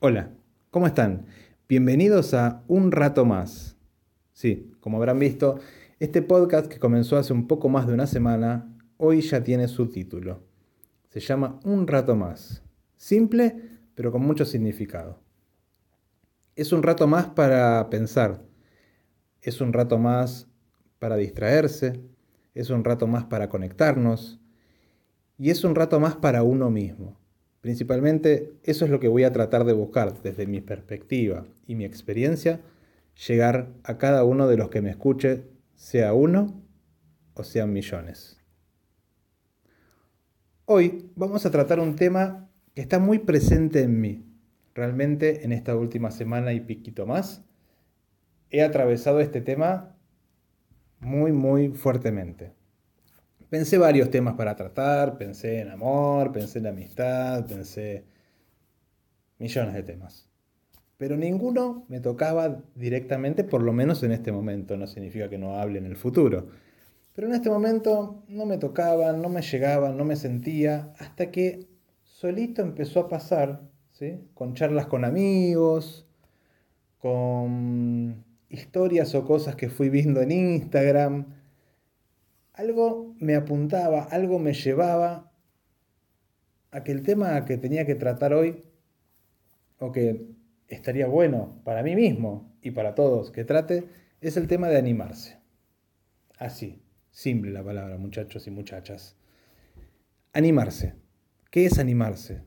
Hola, 0.00 0.32
¿cómo 0.70 0.86
están? 0.86 1.24
Bienvenidos 1.66 2.34
a 2.34 2.62
Un 2.66 2.92
Rato 2.92 3.24
Más. 3.24 3.78
Sí, 4.32 4.70
como 4.80 4.98
habrán 4.98 5.18
visto, 5.18 5.60
este 5.98 6.20
podcast 6.20 6.66
que 6.66 6.78
comenzó 6.78 7.16
hace 7.16 7.32
un 7.32 7.46
poco 7.46 7.70
más 7.70 7.86
de 7.86 7.94
una 7.94 8.06
semana, 8.06 8.76
hoy 8.98 9.22
ya 9.22 9.42
tiene 9.42 9.66
su 9.66 9.88
título. 9.88 10.42
Se 11.08 11.20
llama 11.20 11.58
Un 11.64 11.86
Rato 11.86 12.16
Más. 12.16 12.62
Simple, 12.96 13.56
pero 13.94 14.12
con 14.12 14.22
mucho 14.22 14.44
significado. 14.44 15.22
Es 16.54 16.72
un 16.72 16.82
rato 16.82 17.06
más 17.06 17.28
para 17.28 17.88
pensar. 17.88 18.42
Es 19.40 19.62
un 19.62 19.72
rato 19.72 19.96
más 19.98 20.48
para 20.98 21.16
distraerse. 21.16 22.00
Es 22.52 22.68
un 22.68 22.84
rato 22.84 23.06
más 23.06 23.24
para 23.24 23.48
conectarnos. 23.48 24.38
Y 25.38 25.48
es 25.48 25.64
un 25.64 25.74
rato 25.74 25.98
más 25.98 26.16
para 26.16 26.42
uno 26.42 26.68
mismo. 26.68 27.23
Principalmente 27.64 28.58
eso 28.62 28.84
es 28.84 28.90
lo 28.90 29.00
que 29.00 29.08
voy 29.08 29.24
a 29.24 29.32
tratar 29.32 29.64
de 29.64 29.72
buscar 29.72 30.20
desde 30.20 30.46
mi 30.46 30.60
perspectiva 30.60 31.46
y 31.66 31.76
mi 31.76 31.86
experiencia, 31.86 32.60
llegar 33.26 33.72
a 33.84 33.96
cada 33.96 34.22
uno 34.22 34.46
de 34.48 34.58
los 34.58 34.68
que 34.68 34.82
me 34.82 34.90
escuche, 34.90 35.44
sea 35.74 36.12
uno 36.12 36.62
o 37.32 37.42
sean 37.42 37.72
millones. 37.72 38.38
Hoy 40.66 41.10
vamos 41.16 41.46
a 41.46 41.50
tratar 41.50 41.80
un 41.80 41.96
tema 41.96 42.50
que 42.74 42.82
está 42.82 42.98
muy 42.98 43.20
presente 43.20 43.80
en 43.80 43.98
mí. 43.98 44.26
Realmente 44.74 45.46
en 45.46 45.52
esta 45.52 45.74
última 45.74 46.10
semana 46.10 46.52
y 46.52 46.60
piquito 46.60 47.06
más, 47.06 47.46
he 48.50 48.62
atravesado 48.62 49.20
este 49.20 49.40
tema 49.40 49.96
muy, 51.00 51.32
muy 51.32 51.70
fuertemente. 51.70 52.52
Pensé 53.50 53.78
varios 53.78 54.10
temas 54.10 54.34
para 54.34 54.56
tratar, 54.56 55.16
pensé 55.16 55.60
en 55.60 55.70
amor, 55.70 56.32
pensé 56.32 56.58
en 56.58 56.66
amistad, 56.66 57.46
pensé 57.46 58.04
millones 59.38 59.74
de 59.74 59.82
temas. 59.82 60.28
Pero 60.96 61.16
ninguno 61.16 61.84
me 61.88 62.00
tocaba 62.00 62.62
directamente, 62.74 63.44
por 63.44 63.62
lo 63.62 63.72
menos 63.72 64.02
en 64.02 64.12
este 64.12 64.32
momento, 64.32 64.76
no 64.76 64.86
significa 64.86 65.28
que 65.28 65.38
no 65.38 65.58
hable 65.58 65.78
en 65.78 65.86
el 65.86 65.96
futuro. 65.96 66.48
Pero 67.14 67.28
en 67.28 67.34
este 67.34 67.50
momento 67.50 68.24
no 68.28 68.46
me 68.46 68.58
tocaban, 68.58 69.20
no 69.20 69.28
me 69.28 69.42
llegaban, 69.42 69.96
no 69.96 70.04
me 70.04 70.16
sentía, 70.16 70.92
hasta 70.98 71.30
que 71.30 71.68
solito 72.02 72.62
empezó 72.62 73.00
a 73.00 73.08
pasar, 73.08 73.62
¿sí? 73.92 74.20
con 74.34 74.54
charlas 74.54 74.86
con 74.86 75.04
amigos, 75.04 76.06
con 76.98 78.24
historias 78.48 79.14
o 79.14 79.24
cosas 79.24 79.56
que 79.56 79.68
fui 79.68 79.90
viendo 79.90 80.22
en 80.22 80.32
Instagram, 80.32 81.33
algo 82.54 83.14
me 83.18 83.34
apuntaba, 83.34 84.04
algo 84.04 84.38
me 84.38 84.54
llevaba 84.54 85.32
a 86.70 86.82
que 86.82 86.92
el 86.92 87.02
tema 87.02 87.44
que 87.44 87.58
tenía 87.58 87.84
que 87.84 87.94
tratar 87.94 88.32
hoy, 88.32 88.64
o 89.78 89.92
que 89.92 90.26
estaría 90.68 91.06
bueno 91.06 91.60
para 91.64 91.82
mí 91.82 91.94
mismo 91.94 92.56
y 92.62 92.70
para 92.70 92.94
todos 92.94 93.30
que 93.30 93.44
trate, 93.44 93.88
es 94.20 94.36
el 94.36 94.46
tema 94.46 94.68
de 94.68 94.78
animarse. 94.78 95.38
Así, 96.38 96.82
simple 97.10 97.50
la 97.50 97.62
palabra, 97.62 97.98
muchachos 97.98 98.46
y 98.46 98.50
muchachas. 98.50 99.16
Animarse. 100.32 100.94
¿Qué 101.50 101.66
es 101.66 101.78
animarse? 101.78 102.42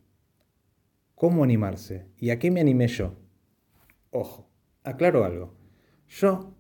¿Cómo 1.15 1.43
animarse? 1.43 2.07
¿Y 2.17 2.31
a 2.31 2.39
qué 2.39 2.51
me 2.51 2.59
animé 2.59 2.87
yo? 2.87 3.15
Ojo, 4.11 4.49
aclaro 4.83 5.23
algo. 5.23 5.53
Yo 6.09 6.53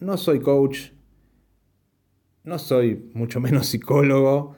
no 0.00 0.16
soy 0.16 0.40
coach, 0.40 0.93
no 2.44 2.58
soy 2.58 3.10
mucho 3.14 3.40
menos 3.40 3.66
psicólogo 3.66 4.56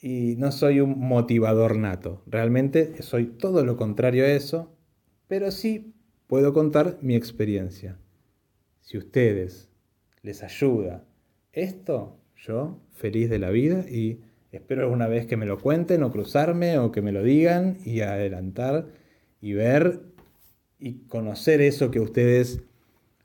y 0.00 0.34
no 0.38 0.50
soy 0.50 0.80
un 0.80 0.98
motivador 0.98 1.76
nato. 1.76 2.22
Realmente 2.26 3.02
soy 3.02 3.26
todo 3.26 3.64
lo 3.64 3.76
contrario 3.76 4.24
a 4.24 4.28
eso, 4.28 4.74
pero 5.28 5.50
sí 5.50 5.94
puedo 6.26 6.52
contar 6.52 6.98
mi 7.02 7.14
experiencia. 7.14 7.98
Si 8.80 8.98
ustedes 8.98 9.68
les 10.22 10.42
ayuda 10.42 11.04
esto, 11.52 12.18
yo 12.36 12.80
feliz 12.92 13.28
de 13.28 13.38
la 13.38 13.50
vida 13.50 13.84
y 13.88 14.20
espero 14.52 14.82
alguna 14.82 15.06
vez 15.06 15.26
que 15.26 15.36
me 15.36 15.46
lo 15.46 15.58
cuenten 15.58 16.02
o 16.02 16.10
cruzarme 16.10 16.78
o 16.78 16.90
que 16.90 17.02
me 17.02 17.12
lo 17.12 17.22
digan 17.22 17.76
y 17.84 18.00
adelantar 18.00 18.88
y 19.40 19.52
ver 19.52 20.00
y 20.78 21.06
conocer 21.06 21.60
eso 21.60 21.90
que 21.90 22.00
ustedes 22.00 22.62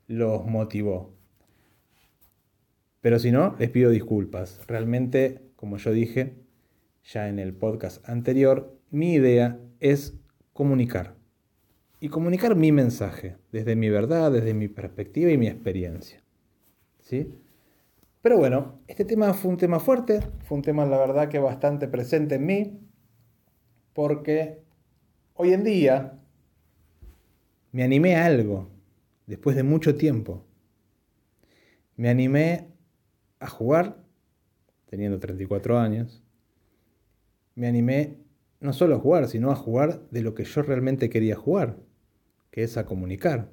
los 0.06 0.44
motivó. 0.44 1.15
Pero 3.06 3.20
si 3.20 3.30
no, 3.30 3.54
les 3.60 3.70
pido 3.70 3.90
disculpas. 3.90 4.60
Realmente, 4.66 5.40
como 5.54 5.76
yo 5.76 5.92
dije 5.92 6.34
ya 7.04 7.28
en 7.28 7.38
el 7.38 7.54
podcast 7.54 8.04
anterior, 8.08 8.76
mi 8.90 9.12
idea 9.12 9.60
es 9.78 10.18
comunicar. 10.52 11.14
Y 12.00 12.08
comunicar 12.08 12.56
mi 12.56 12.72
mensaje, 12.72 13.36
desde 13.52 13.76
mi 13.76 13.90
verdad, 13.90 14.32
desde 14.32 14.54
mi 14.54 14.66
perspectiva 14.66 15.30
y 15.30 15.38
mi 15.38 15.46
experiencia. 15.46 16.20
¿Sí? 16.98 17.32
Pero 18.22 18.38
bueno, 18.38 18.80
este 18.88 19.04
tema 19.04 19.32
fue 19.34 19.52
un 19.52 19.56
tema 19.56 19.78
fuerte, 19.78 20.18
fue 20.42 20.56
un 20.56 20.62
tema 20.62 20.84
la 20.84 20.98
verdad 20.98 21.28
que 21.28 21.38
bastante 21.38 21.86
presente 21.86 22.34
en 22.34 22.46
mí, 22.46 22.80
porque 23.92 24.64
hoy 25.34 25.52
en 25.52 25.62
día 25.62 26.18
me 27.70 27.84
animé 27.84 28.16
a 28.16 28.24
algo, 28.24 28.68
después 29.28 29.54
de 29.54 29.62
mucho 29.62 29.94
tiempo. 29.94 30.42
Me 31.94 32.08
animé 32.08 32.74
a 33.38 33.46
jugar, 33.48 33.98
teniendo 34.86 35.18
34 35.18 35.78
años, 35.78 36.22
me 37.54 37.66
animé 37.66 38.16
no 38.60 38.72
solo 38.72 38.96
a 38.96 38.98
jugar, 38.98 39.28
sino 39.28 39.50
a 39.50 39.56
jugar 39.56 40.02
de 40.10 40.22
lo 40.22 40.34
que 40.34 40.44
yo 40.44 40.62
realmente 40.62 41.10
quería 41.10 41.36
jugar, 41.36 41.76
que 42.50 42.62
es 42.62 42.76
a 42.76 42.86
comunicar. 42.86 43.50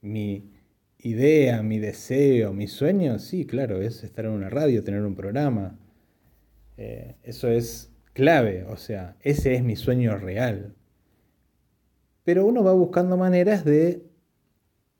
Mi 0.00 0.50
idea, 0.98 1.62
mi 1.62 1.78
deseo, 1.78 2.52
mi 2.52 2.66
sueño, 2.68 3.18
sí, 3.18 3.46
claro, 3.46 3.80
es 3.80 4.04
estar 4.04 4.24
en 4.24 4.32
una 4.32 4.50
radio, 4.50 4.84
tener 4.84 5.02
un 5.02 5.14
programa. 5.14 5.78
Eh, 6.76 7.16
eso 7.22 7.48
es 7.48 7.92
clave, 8.12 8.64
o 8.64 8.76
sea, 8.76 9.16
ese 9.20 9.54
es 9.54 9.62
mi 9.62 9.76
sueño 9.76 10.16
real. 10.16 10.74
Pero 12.24 12.46
uno 12.46 12.62
va 12.62 12.72
buscando 12.72 13.16
maneras 13.16 13.64
de 13.64 14.06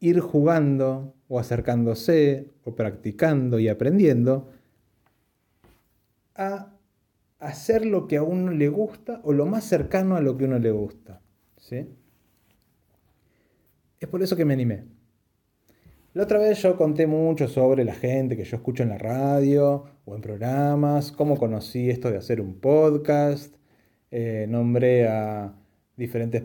ir 0.00 0.20
jugando 0.20 1.14
o 1.32 1.38
acercándose 1.38 2.50
o 2.62 2.75
practicando 2.75 3.59
y 3.59 3.66
aprendiendo 3.69 4.50
a 6.34 6.75
hacer 7.38 7.87
lo 7.87 8.06
que 8.06 8.19
a 8.19 8.22
uno 8.22 8.53
le 8.53 8.69
gusta 8.69 9.22
o 9.25 9.32
lo 9.32 9.47
más 9.47 9.65
cercano 9.65 10.15
a 10.15 10.20
lo 10.20 10.37
que 10.37 10.44
a 10.44 10.48
uno 10.48 10.59
le 10.59 10.70
gusta. 10.72 11.22
¿sí? 11.56 11.88
Es 13.98 14.09
por 14.10 14.22
eso 14.22 14.37
que 14.37 14.44
me 14.44 14.53
animé. 14.53 14.84
La 16.12 16.25
otra 16.25 16.38
vez 16.38 16.60
yo 16.60 16.76
conté 16.76 17.06
mucho 17.06 17.49
sobre 17.49 17.87
la 17.87 17.94
gente 17.94 18.37
que 18.37 18.44
yo 18.44 18.59
escucho 18.59 18.82
en 18.82 18.91
la 18.91 18.99
radio 18.99 19.87
o 20.04 20.14
en 20.14 20.20
programas, 20.20 21.12
cómo 21.12 21.38
conocí 21.38 21.88
esto 21.88 22.10
de 22.10 22.19
hacer 22.19 22.43
un 22.43 22.60
podcast, 22.60 23.56
eh, 24.10 24.44
nombré 24.50 25.09
a 25.09 25.54
diferentes 25.97 26.43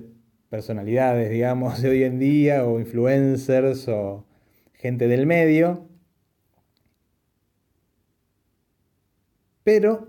personalidades, 0.47 1.29
digamos, 1.29 1.81
de 1.81 1.89
hoy 1.89 2.03
en 2.03 2.19
día, 2.19 2.65
o 2.65 2.79
influencers, 2.79 3.89
o 3.89 4.27
gente 4.77 5.07
del 5.07 5.25
medio. 5.25 5.87
Pero, 9.63 10.07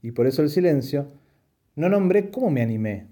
y 0.00 0.12
por 0.12 0.26
eso 0.26 0.42
el 0.42 0.48
silencio, 0.48 1.12
no 1.76 1.88
nombré 1.88 2.30
cómo 2.30 2.50
me 2.50 2.62
animé. 2.62 3.08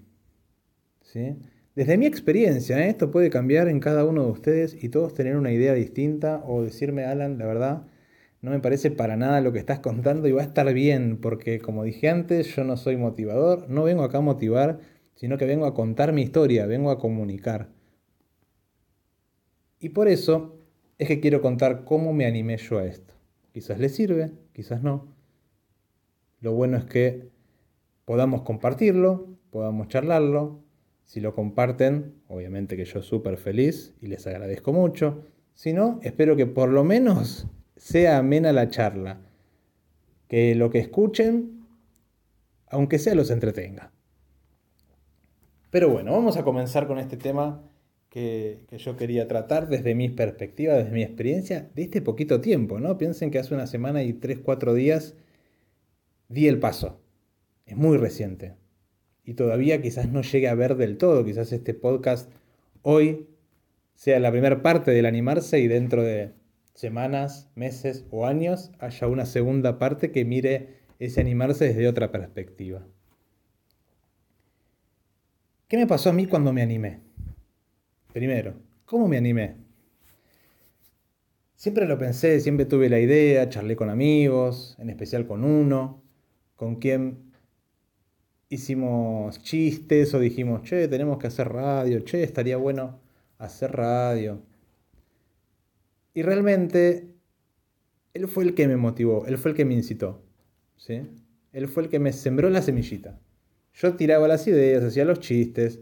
¿sí? 1.01 1.35
Desde 1.75 1.97
mi 1.97 2.05
experiencia, 2.05 2.83
¿eh? 2.83 2.89
esto 2.89 3.11
puede 3.11 3.29
cambiar 3.29 3.67
en 3.67 3.79
cada 3.79 4.03
uno 4.05 4.23
de 4.25 4.31
ustedes 4.31 4.83
y 4.83 4.89
todos 4.89 5.13
tener 5.13 5.37
una 5.37 5.51
idea 5.51 5.73
distinta 5.73 6.43
o 6.45 6.63
decirme, 6.63 7.05
Alan, 7.05 7.37
la 7.37 7.45
verdad, 7.45 7.83
no 8.41 8.51
me 8.51 8.59
parece 8.59 8.89
para 8.89 9.15
nada 9.15 9.41
lo 9.41 9.51
que 9.51 9.59
estás 9.59 9.79
contando 9.79 10.27
y 10.27 10.31
va 10.31 10.41
a 10.41 10.45
estar 10.45 10.73
bien, 10.73 11.17
porque 11.21 11.59
como 11.59 11.83
dije 11.83 12.09
antes, 12.09 12.55
yo 12.55 12.63
no 12.63 12.77
soy 12.77 12.97
motivador, 12.97 13.69
no 13.69 13.83
vengo 13.83 14.03
acá 14.03 14.19
a 14.19 14.21
motivar, 14.21 14.79
sino 15.15 15.37
que 15.37 15.45
vengo 15.45 15.65
a 15.65 15.73
contar 15.73 16.13
mi 16.13 16.21
historia, 16.21 16.65
vengo 16.65 16.89
a 16.89 16.99
comunicar. 16.99 17.69
Y 19.79 19.89
por 19.89 20.07
eso 20.07 20.58
es 20.99 21.07
que 21.07 21.21
quiero 21.21 21.41
contar 21.41 21.85
cómo 21.85 22.13
me 22.13 22.25
animé 22.25 22.57
yo 22.57 22.77
a 22.77 22.85
esto. 22.85 23.13
Quizás 23.53 23.79
les 23.79 23.95
sirve, 23.95 24.31
quizás 24.53 24.83
no. 24.83 25.07
Lo 26.41 26.53
bueno 26.53 26.77
es 26.77 26.83
que 26.83 27.29
podamos 28.05 28.41
compartirlo, 28.41 29.27
podamos 29.49 29.87
charlarlo. 29.87 30.61
Si 31.03 31.21
lo 31.21 31.33
comparten, 31.33 32.21
obviamente 32.27 32.77
que 32.77 32.85
yo 32.85 33.01
súper 33.01 33.37
feliz 33.37 33.95
y 34.01 34.07
les 34.07 34.27
agradezco 34.27 34.73
mucho. 34.73 35.23
Si 35.53 35.73
no, 35.73 35.99
espero 36.03 36.35
que 36.35 36.45
por 36.45 36.69
lo 36.69 36.83
menos 36.83 37.47
sea 37.77 38.17
amena 38.17 38.51
la 38.51 38.69
charla. 38.69 39.21
Que 40.27 40.53
lo 40.53 40.69
que 40.69 40.79
escuchen, 40.79 41.65
aunque 42.67 42.99
sea, 42.99 43.15
los 43.15 43.31
entretenga. 43.31 43.91
Pero 45.69 45.89
bueno, 45.89 46.11
vamos 46.11 46.35
a 46.35 46.43
comenzar 46.43 46.87
con 46.87 46.99
este 46.99 47.15
tema 47.15 47.63
que, 48.09 48.65
yo 48.77 48.97
quería 48.97 49.27
tratar 49.27 49.69
desde 49.69 49.95
mi 49.95 50.09
perspectiva, 50.09 50.73
desde 50.73 50.91
mi 50.91 51.03
experiencia, 51.03 51.69
de 51.75 51.83
este 51.83 52.01
poquito 52.01 52.41
tiempo, 52.41 52.79
¿no? 52.79 52.97
Piensen 52.97 53.31
que 53.31 53.39
hace 53.39 53.53
una 53.53 53.67
semana 53.67 54.03
y 54.03 54.13
tres, 54.13 54.39
cuatro 54.39 54.73
días 54.73 55.15
di 56.27 56.47
el 56.47 56.59
paso. 56.59 56.99
Es 57.65 57.77
muy 57.77 57.97
reciente. 57.97 58.55
y 59.23 59.35
todavía 59.35 59.79
quizás 59.79 60.09
no 60.09 60.23
llegue 60.23 60.47
a 60.47 60.55
ver 60.55 60.75
del 60.75 60.97
todo, 60.97 61.23
quizás 61.23 61.51
este 61.51 61.75
podcast 61.75 62.31
hoy 62.81 63.27
sea 63.93 64.19
la 64.19 64.31
primera 64.31 64.63
parte 64.63 64.89
del 64.89 65.05
animarse 65.05 65.59
y 65.59 65.67
dentro 65.67 66.01
de 66.03 66.31
semanas, 66.73 67.51
meses 67.53 68.05
o 68.09 68.25
años 68.25 68.71
haya 68.79 69.07
una 69.07 69.27
segunda 69.27 69.77
parte 69.77 70.11
que 70.11 70.25
mire 70.25 70.79
ese 70.97 71.21
animarse 71.21 71.65
desde 71.65 71.87
otra 71.87 72.11
perspectiva. 72.11 72.87
¿Qué 75.67 75.77
me 75.77 75.85
pasó 75.85 76.09
a 76.09 76.13
mí 76.13 76.25
cuando 76.25 76.51
me 76.51 76.63
animé? 76.63 77.08
Primero, 78.13 78.55
¿cómo 78.85 79.07
me 79.07 79.17
animé? 79.17 79.55
Siempre 81.53 81.85
lo 81.85 81.97
pensé, 81.99 82.39
siempre 82.39 82.65
tuve 82.65 82.89
la 82.89 82.99
idea, 82.99 83.49
charlé 83.49 83.75
con 83.75 83.91
amigos, 83.91 84.75
en 84.79 84.89
especial 84.89 85.27
con 85.27 85.43
uno, 85.43 86.01
con 86.55 86.77
quien 86.77 87.31
hicimos 88.49 89.43
chistes 89.43 90.13
o 90.15 90.19
dijimos, 90.19 90.63
che, 90.63 90.87
tenemos 90.87 91.19
que 91.19 91.27
hacer 91.27 91.49
radio, 91.49 91.99
che, 91.99 92.23
estaría 92.23 92.57
bueno 92.57 92.99
hacer 93.37 93.73
radio. 93.73 94.41
Y 96.15 96.23
realmente, 96.23 97.13
él 98.15 98.27
fue 98.27 98.43
el 98.43 98.55
que 98.55 98.67
me 98.67 98.75
motivó, 98.75 99.27
él 99.27 99.37
fue 99.37 99.51
el 99.51 99.57
que 99.57 99.65
me 99.65 99.75
incitó. 99.75 100.23
¿sí? 100.77 101.01
Él 101.51 101.67
fue 101.67 101.83
el 101.83 101.89
que 101.89 101.99
me 101.99 102.11
sembró 102.11 102.49
la 102.49 102.63
semillita. 102.63 103.19
Yo 103.73 103.95
tiraba 103.95 104.27
las 104.27 104.47
ideas, 104.47 104.83
hacía 104.83 105.05
los 105.05 105.19
chistes 105.19 105.79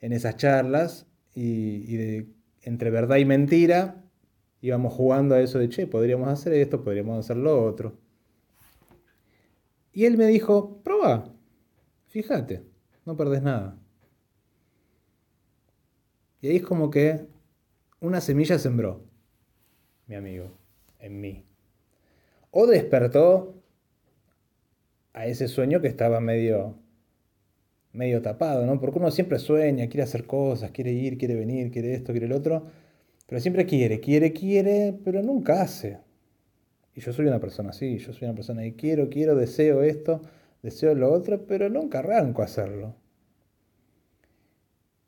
en 0.00 0.12
esas 0.12 0.36
charlas 0.36 1.09
y, 1.34 2.26
entre 2.62 2.90
verdad 2.90 3.16
y 3.16 3.24
mentira 3.24 4.04
íbamos 4.60 4.92
jugando 4.92 5.34
a 5.34 5.40
eso 5.40 5.58
de, 5.58 5.68
che, 5.68 5.86
podríamos 5.86 6.28
hacer 6.28 6.52
esto, 6.52 6.84
podríamos 6.84 7.18
hacer 7.18 7.36
lo 7.36 7.64
otro. 7.64 7.96
Y 9.92 10.04
él 10.04 10.16
me 10.16 10.26
dijo, 10.26 10.82
prueba, 10.82 11.32
fíjate, 12.08 12.62
no 13.04 13.16
perdés 13.16 13.42
nada. 13.42 13.78
Y 16.42 16.48
ahí 16.48 16.56
es 16.56 16.62
como 16.62 16.90
que 16.90 17.26
una 18.00 18.20
semilla 18.20 18.58
sembró, 18.58 19.04
mi 20.06 20.14
amigo, 20.14 20.50
en 20.98 21.20
mí. 21.20 21.44
O 22.50 22.66
despertó 22.66 23.54
a 25.12 25.26
ese 25.26 25.48
sueño 25.48 25.80
que 25.80 25.88
estaba 25.88 26.20
medio, 26.20 26.76
medio 27.92 28.22
tapado, 28.22 28.64
¿no? 28.66 28.80
Porque 28.80 28.98
uno 28.98 29.10
siempre 29.10 29.38
sueña, 29.38 29.88
quiere 29.88 30.04
hacer 30.04 30.26
cosas, 30.26 30.70
quiere 30.70 30.92
ir, 30.92 31.18
quiere 31.18 31.34
venir, 31.34 31.70
quiere 31.70 31.94
esto, 31.94 32.12
quiere 32.12 32.26
el 32.26 32.32
otro, 32.32 32.66
pero 33.26 33.40
siempre 33.40 33.66
quiere, 33.66 34.00
quiere, 34.00 34.32
quiere, 34.32 34.98
pero 35.04 35.22
nunca 35.22 35.62
hace. 35.62 35.98
Y 36.94 37.00
yo 37.00 37.12
soy 37.12 37.26
una 37.26 37.40
persona 37.40 37.70
así, 37.70 37.98
yo 37.98 38.12
soy 38.12 38.26
una 38.26 38.34
persona 38.34 38.62
que 38.62 38.74
quiero, 38.74 39.08
quiero, 39.08 39.36
deseo 39.36 39.82
esto, 39.82 40.22
deseo 40.62 40.94
lo 40.94 41.12
otro, 41.12 41.46
pero 41.46 41.68
nunca 41.68 42.00
arranco 42.00 42.42
a 42.42 42.46
hacerlo. 42.46 42.96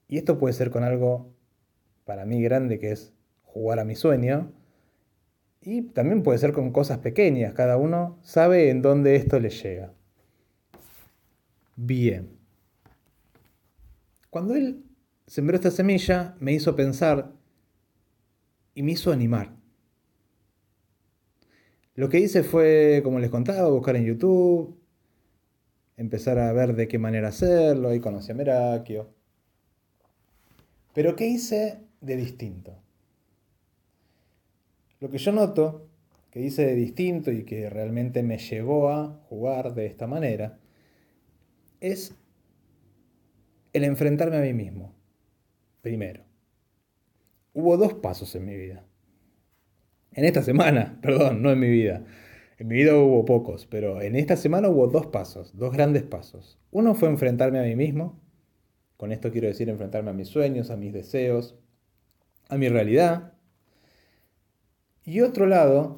Y 0.09 0.19
esto 0.19 0.39
puede 0.39 0.55
ser 0.55 0.71
con 0.71 0.85
algo 0.85 1.33
para 2.05 2.25
mí 2.27 2.43
grande 2.43 2.79
que 2.79 2.93
es 2.93 3.13
jugar 3.45 3.79
a 3.79 3.85
mi 3.85 3.95
sueño, 3.95 4.53
y 5.65 5.83
también 5.83 6.23
puede 6.23 6.39
ser 6.39 6.53
con 6.53 6.73
cosas 6.73 6.99
pequeñas, 6.99 7.55
cada 7.55 7.77
uno 7.77 8.19
sabe 8.23 8.71
en 8.71 8.83
dónde 8.83 9.15
esto 9.15 9.39
le 9.39 9.51
llega. 9.51 9.93
Bien. 11.77 12.42
Cuando 14.33 14.55
él 14.55 14.83
sembró 15.27 15.57
esta 15.57 15.71
semilla, 15.71 16.37
me 16.41 16.55
hizo 16.55 16.75
pensar 16.75 17.35
y 18.75 18.83
me 18.83 18.93
hizo 18.93 19.13
animar. 19.13 19.55
Lo 21.97 22.09
que 22.09 22.19
hice 22.19 22.43
fue, 22.43 23.03
como 23.05 23.19
les 23.19 23.29
contaba, 23.29 23.69
buscar 23.69 23.95
en 23.97 24.07
YouTube, 24.07 24.75
empezar 25.99 26.39
a 26.39 26.51
ver 26.55 26.75
de 26.75 26.89
qué 26.89 26.99
manera 26.99 27.29
hacerlo, 27.29 27.91
ahí 27.91 28.01
conocí 28.01 28.33
a 28.33 28.35
Merakio. 28.35 29.11
Pero 30.95 31.15
¿qué 31.15 31.27
hice 31.27 31.81
de 32.01 32.17
distinto? 32.17 32.75
Lo 35.01 35.11
que 35.11 35.19
yo 35.19 35.33
noto, 35.33 35.91
que 36.31 36.41
hice 36.41 36.65
de 36.65 36.75
distinto 36.75 37.31
y 37.31 37.45
que 37.45 37.69
realmente 37.69 38.23
me 38.23 38.39
llevó 38.39 38.89
a 38.89 39.09
jugar 39.29 39.75
de 39.75 39.85
esta 39.85 40.07
manera, 40.07 40.59
es 41.83 42.15
el 43.73 43.85
enfrentarme 43.85 44.37
a 44.37 44.41
mí 44.41 44.53
mismo. 44.53 44.95
Primero. 45.81 46.25
Hubo 47.55 47.77
dos 47.77 47.95
pasos 47.95 48.35
en 48.35 48.45
mi 48.45 48.57
vida. 48.57 48.85
En 50.13 50.25
esta 50.25 50.43
semana, 50.43 50.99
perdón, 51.03 51.43
no 51.43 51.51
en 51.51 51.59
mi 51.59 51.69
vida. 51.69 52.05
En 52.59 52.69
mi 52.69 52.77
vida 52.77 52.97
hubo 52.97 53.25
pocos, 53.25 53.67
pero 53.67 54.01
en 54.01 54.15
esta 54.17 54.37
semana 54.37 54.69
hubo 54.69 54.87
dos 54.87 55.07
pasos, 55.07 55.57
dos 55.57 55.73
grandes 55.73 56.03
pasos. 56.03 56.59
Uno 56.71 56.95
fue 56.95 57.09
enfrentarme 57.09 57.59
a 57.59 57.65
mí 57.65 57.75
mismo. 57.77 58.21
Con 58.97 59.11
esto 59.11 59.33
quiero 59.33 59.49
decir 59.49 59.69
enfrentarme 59.69 60.11
a 60.11 60.15
mis 60.15 60.29
sueños, 60.29 60.71
a 60.71 60.77
mis 60.77 60.93
deseos, 60.93 61.57
a 62.49 62.57
mi 62.57 62.69
realidad, 62.69 63.33
y 65.05 65.21
otro 65.21 65.47
lado 65.47 65.97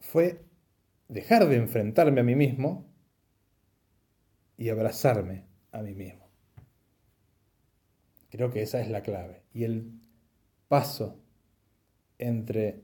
fue 0.00 0.40
dejar 1.08 1.48
de 1.48 1.56
enfrentarme 1.56 2.20
a 2.20 2.24
mí 2.24 2.34
mismo 2.34 2.87
y 4.58 4.68
abrazarme 4.68 5.46
a 5.72 5.80
mí 5.80 5.94
mismo. 5.94 6.28
Creo 8.28 8.50
que 8.50 8.60
esa 8.60 8.82
es 8.82 8.90
la 8.90 9.02
clave. 9.02 9.44
Y 9.54 9.64
el 9.64 9.92
paso 10.66 11.22
entre 12.18 12.82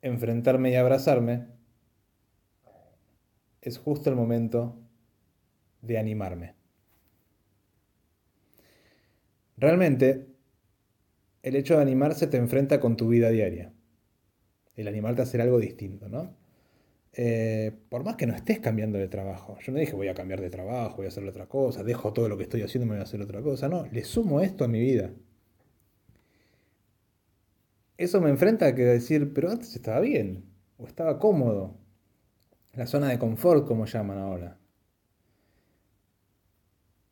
enfrentarme 0.00 0.70
y 0.70 0.76
abrazarme 0.76 1.48
es 3.60 3.76
justo 3.76 4.08
el 4.08 4.16
momento 4.16 4.80
de 5.82 5.98
animarme. 5.98 6.54
Realmente, 9.56 10.28
el 11.42 11.56
hecho 11.56 11.76
de 11.76 11.82
animarse 11.82 12.28
te 12.28 12.36
enfrenta 12.36 12.78
con 12.78 12.96
tu 12.96 13.08
vida 13.08 13.30
diaria. 13.30 13.72
El 14.76 14.86
animarte 14.86 15.22
a 15.22 15.24
hacer 15.24 15.40
algo 15.40 15.58
distinto, 15.58 16.08
¿no? 16.08 16.36
Eh, 17.18 17.72
por 17.88 18.04
más 18.04 18.16
que 18.16 18.26
no 18.26 18.34
estés 18.34 18.60
cambiando 18.60 18.98
de 18.98 19.08
trabajo. 19.08 19.56
Yo 19.60 19.72
no 19.72 19.78
dije 19.78 19.94
voy 19.94 20.08
a 20.08 20.14
cambiar 20.14 20.42
de 20.42 20.50
trabajo, 20.50 20.98
voy 20.98 21.06
a 21.06 21.08
hacer 21.08 21.24
otra 21.24 21.46
cosa, 21.46 21.82
dejo 21.82 22.12
todo 22.12 22.28
lo 22.28 22.36
que 22.36 22.42
estoy 22.42 22.60
haciendo 22.60 22.84
y 22.84 22.88
me 22.90 22.96
voy 22.96 23.00
a 23.00 23.04
hacer 23.04 23.22
otra 23.22 23.40
cosa. 23.40 23.70
No, 23.70 23.86
le 23.86 24.04
sumo 24.04 24.42
esto 24.42 24.64
a 24.64 24.68
mi 24.68 24.80
vida. 24.80 25.10
Eso 27.96 28.20
me 28.20 28.28
enfrenta 28.28 28.66
a 28.66 28.74
que 28.74 28.82
decir, 28.82 29.32
pero 29.32 29.50
antes 29.50 29.74
estaba 29.74 30.00
bien, 30.00 30.44
o 30.76 30.86
estaba 30.86 31.18
cómodo. 31.18 31.78
La 32.74 32.86
zona 32.86 33.08
de 33.08 33.18
confort, 33.18 33.66
como 33.66 33.86
llaman 33.86 34.18
ahora. 34.18 34.58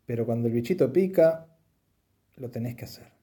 Pero 0.04 0.26
cuando 0.26 0.48
el 0.48 0.54
bichito 0.54 0.92
pica, 0.92 1.46
lo 2.36 2.50
tenés 2.50 2.76
que 2.76 2.84
hacer. 2.84 3.14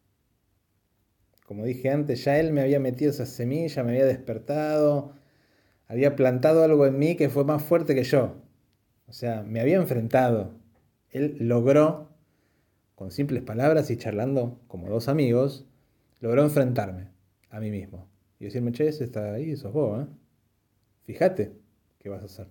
Como 1.45 1.63
dije 1.65 1.91
antes, 1.91 2.23
ya 2.23 2.39
él 2.39 2.51
me 2.51 2.61
había 2.61 2.79
metido 2.79 3.11
esa 3.11 3.27
semilla, 3.27 3.83
me 3.83 3.91
había 3.91 4.05
despertado, 4.05 5.20
había 5.91 6.15
plantado 6.15 6.63
algo 6.63 6.85
en 6.85 6.97
mí 6.97 7.15
que 7.15 7.29
fue 7.29 7.43
más 7.43 7.63
fuerte 7.63 7.95
que 7.95 8.03
yo. 8.03 8.35
O 9.07 9.13
sea, 9.13 9.43
me 9.43 9.59
había 9.59 9.75
enfrentado. 9.75 10.53
Él 11.09 11.35
logró, 11.39 12.09
con 12.95 13.11
simples 13.11 13.43
palabras 13.43 13.91
y 13.91 13.97
charlando 13.97 14.59
como 14.67 14.89
dos 14.89 15.09
amigos, 15.09 15.67
logró 16.21 16.43
enfrentarme 16.43 17.09
a 17.49 17.59
mí 17.59 17.71
mismo. 17.71 18.07
Y 18.39 18.45
decirme, 18.45 18.71
che, 18.71 18.87
ese 18.87 19.03
está 19.03 19.33
ahí, 19.33 19.55
sos 19.57 19.73
vos, 19.73 20.03
¿eh? 20.03 20.07
Fíjate 21.03 21.51
qué 21.99 22.09
vas 22.09 22.21
a 22.21 22.25
hacer 22.25 22.47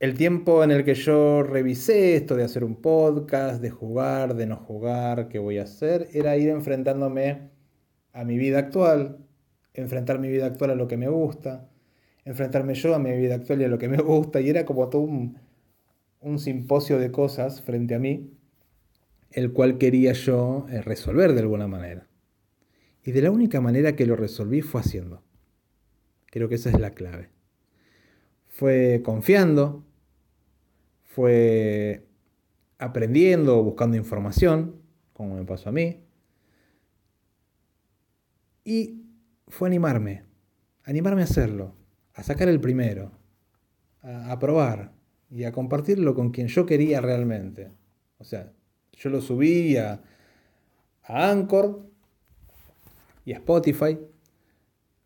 el 0.00 0.14
tiempo 0.16 0.64
en 0.64 0.70
el 0.70 0.82
que 0.82 0.94
yo 0.94 1.42
revisé 1.42 2.16
esto 2.16 2.34
de 2.34 2.44
hacer 2.44 2.64
un 2.64 2.76
podcast, 2.76 3.60
de 3.60 3.68
jugar, 3.68 4.34
de 4.34 4.46
no 4.46 4.56
jugar, 4.56 5.28
qué 5.28 5.38
voy 5.38 5.58
a 5.58 5.64
hacer, 5.64 6.08
era 6.14 6.38
ir 6.38 6.48
enfrentándome 6.48 7.50
a 8.14 8.24
mi 8.24 8.38
vida 8.38 8.58
actual, 8.60 9.18
enfrentar 9.80 10.18
mi 10.18 10.28
vida 10.28 10.46
actual 10.46 10.70
a 10.70 10.74
lo 10.74 10.88
que 10.88 10.96
me 10.96 11.08
gusta, 11.08 11.68
enfrentarme 12.24 12.74
yo 12.74 12.94
a 12.94 12.98
mi 12.98 13.12
vida 13.16 13.34
actual 13.36 13.60
y 13.60 13.64
a 13.64 13.68
lo 13.68 13.78
que 13.78 13.88
me 13.88 13.96
gusta, 14.02 14.40
y 14.40 14.50
era 14.50 14.64
como 14.64 14.88
todo 14.88 15.02
un, 15.02 15.38
un 16.20 16.38
simposio 16.38 16.98
de 16.98 17.10
cosas 17.10 17.62
frente 17.62 17.94
a 17.94 17.98
mí, 17.98 18.30
el 19.30 19.52
cual 19.52 19.78
quería 19.78 20.12
yo 20.12 20.66
eh, 20.70 20.82
resolver 20.82 21.32
de 21.32 21.40
alguna 21.40 21.66
manera. 21.66 22.08
Y 23.04 23.12
de 23.12 23.22
la 23.22 23.30
única 23.30 23.60
manera 23.60 23.96
que 23.96 24.06
lo 24.06 24.16
resolví 24.16 24.60
fue 24.60 24.80
haciendo. 24.82 25.22
Creo 26.26 26.48
que 26.48 26.56
esa 26.56 26.70
es 26.70 26.78
la 26.78 26.90
clave. 26.90 27.30
Fue 28.48 29.00
confiando, 29.04 29.84
fue 31.04 32.06
aprendiendo, 32.78 33.62
buscando 33.62 33.96
información, 33.96 34.76
como 35.12 35.36
me 35.36 35.44
pasó 35.44 35.70
a 35.70 35.72
mí. 35.72 36.04
Y 38.64 38.99
fue 39.50 39.68
animarme, 39.68 40.24
animarme 40.84 41.22
a 41.22 41.24
hacerlo, 41.24 41.74
a 42.14 42.22
sacar 42.22 42.48
el 42.48 42.60
primero, 42.60 43.12
a, 44.02 44.38
probar 44.38 44.92
y 45.28 45.44
a 45.44 45.52
compartirlo 45.52 46.14
con 46.14 46.30
quien 46.30 46.48
yo 46.48 46.64
quería 46.66 47.00
realmente. 47.00 47.70
O 48.18 48.24
sea, 48.24 48.52
yo 48.92 49.10
lo 49.10 49.20
subí 49.20 49.76
a, 49.76 50.02
a 51.02 51.30
Anchor 51.30 51.86
y 53.24 53.32
a 53.32 53.36
Spotify. 53.36 53.98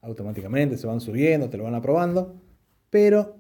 Automáticamente 0.03 0.77
se 0.77 0.87
van 0.87 1.01
subiendo, 1.01 1.49
te 1.49 1.57
lo 1.57 1.65
van 1.65 1.75
aprobando. 1.75 2.41
Pero 2.91 3.37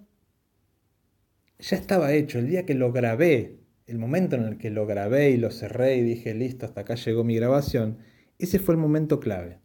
ya 1.58 1.76
estaba 1.76 2.12
hecho. 2.12 2.38
El 2.38 2.49
día 2.49 2.66
que 2.66 2.75
lo 2.75 2.92
grabé, 2.92 3.58
el 3.87 3.99
momento 3.99 4.37
en 4.37 4.44
el 4.44 4.58
que 4.58 4.70
lo 4.70 4.87
grabé 4.87 5.30
y 5.30 5.37
lo 5.37 5.50
cerré 5.50 5.96
y 5.96 6.02
dije, 6.02 6.34
listo, 6.34 6.66
hasta 6.66 6.82
acá 6.82 6.94
llegó 6.94 7.25
mi 7.25 7.37
grabación, 7.37 7.99
ese 8.38 8.58
fue 8.58 8.75
el 8.75 8.80
momento 8.80 9.20
clave. 9.20 9.61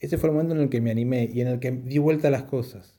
Ese 0.00 0.18
fue 0.18 0.28
el 0.28 0.34
momento 0.34 0.54
en 0.54 0.60
el 0.60 0.68
que 0.68 0.80
me 0.80 0.90
animé 0.90 1.28
y 1.32 1.40
en 1.40 1.48
el 1.48 1.60
que 1.60 1.72
di 1.72 1.98
vuelta 1.98 2.28
a 2.28 2.30
las 2.30 2.44
cosas. 2.44 2.98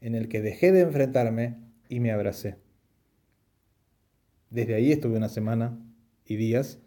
En 0.00 0.14
el 0.14 0.28
que 0.28 0.42
dejé 0.42 0.72
de 0.72 0.82
enfrentarme 0.82 1.56
y 1.88 2.00
me 2.00 2.12
abracé. 2.12 2.56
Desde 4.50 4.74
ahí 4.74 4.92
estuve 4.92 5.16
una 5.16 5.28
semana 5.28 5.78
y 6.26 6.36
días 6.36 6.80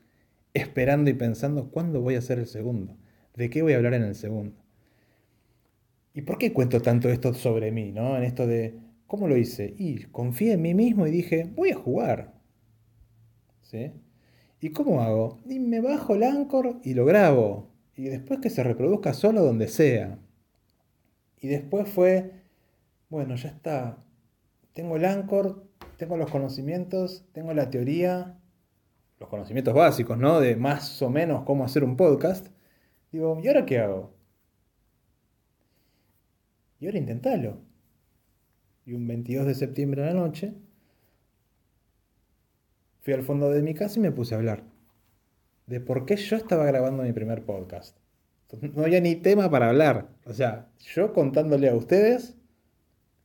esperando 0.54 1.10
y 1.10 1.14
pensando 1.14 1.70
cuándo 1.70 2.02
voy 2.02 2.16
a 2.16 2.20
hacer 2.20 2.40
el 2.40 2.48
segundo, 2.48 2.98
de 3.36 3.50
qué 3.50 3.62
voy 3.62 3.74
a 3.74 3.78
hablar 3.78 3.94
en 3.94 4.04
el 4.04 4.16
segundo. 4.16 4.56
¿Y 6.14 6.22
por 6.22 6.38
qué 6.38 6.54
cuento 6.54 6.82
tanto 6.82 7.10
esto 7.10 7.34
sobre 7.34 7.72
mí, 7.72 7.92
no? 7.92 8.18
En 8.18 8.24
esto 8.24 8.48
de 8.48 8.80
¿cómo 9.08 9.28
lo 9.28 9.38
hice? 9.38 9.74
Y 9.78 10.04
confié 10.06 10.54
en 10.54 10.62
mí 10.62 10.74
mismo 10.74 11.08
y 11.08 11.12
dije, 11.12 11.50
voy 11.56 11.72
a 11.72 11.76
jugar. 11.76 12.34
¿Sí? 13.62 13.92
¿Y 14.60 14.70
cómo 14.70 15.02
hago? 15.02 15.40
Y 15.48 15.60
me 15.60 15.82
bajo 15.82 16.16
el 16.16 16.24
Anchor 16.24 16.80
y 16.84 16.94
lo 16.94 17.06
grabo. 17.06 17.70
Y 17.98 18.10
después 18.10 18.40
que 18.40 18.52
se 18.52 18.64
reproduzca 18.64 19.12
solo 19.14 19.44
donde 19.44 19.68
sea. 19.68 20.20
Y 21.42 21.48
después 21.48 21.90
fue, 21.90 22.32
bueno, 23.10 23.36
ya 23.36 23.50
está. 23.50 23.98
Tengo 24.74 24.98
el 24.98 25.06
Anchor, 25.06 25.66
tengo 25.98 26.16
los 26.16 26.30
conocimientos, 26.30 27.26
tengo 27.34 27.56
la 27.56 27.72
teoría, 27.72 28.40
los 29.20 29.28
conocimientos 29.30 29.74
básicos, 29.74 30.16
¿no? 30.16 30.40
De 30.40 30.56
más 30.56 31.02
o 31.02 31.10
menos 31.10 31.44
cómo 31.44 31.66
hacer 31.66 31.84
un 31.84 31.98
podcast. 31.98 32.48
Digo, 33.12 33.40
¿y 33.44 33.48
ahora 33.48 33.66
qué 33.66 33.80
hago? 33.80 34.14
Y 36.80 36.86
ahora 36.86 37.00
intentalo. 37.00 37.62
Y 38.86 38.94
un 38.94 39.08
22 39.08 39.48
de 39.48 39.56
septiembre 39.56 40.04
a 40.04 40.14
la 40.14 40.14
noche, 40.14 40.54
fui 43.02 43.16
al 43.16 43.24
fondo 43.24 43.50
de 43.50 43.64
mi 43.64 43.74
casa 43.74 43.98
y 43.98 44.04
me 44.04 44.12
puse 44.12 44.36
a 44.36 44.38
hablar 44.38 44.77
de 45.68 45.82
por 45.82 46.06
qué 46.06 46.16
yo 46.16 46.36
estaba 46.38 46.66
grabando 46.66 47.04
mi 47.04 47.14
primer 47.14 47.44
podcast. 47.44 47.98
No 48.74 48.84
había 48.84 49.02
ni 49.02 49.16
tema 49.16 49.52
para 49.52 49.70
hablar. 49.70 50.08
O 50.26 50.34
sea, 50.34 50.70
yo 50.80 51.14
contándole 51.14 51.70
a 51.70 51.76
ustedes, 51.76 52.36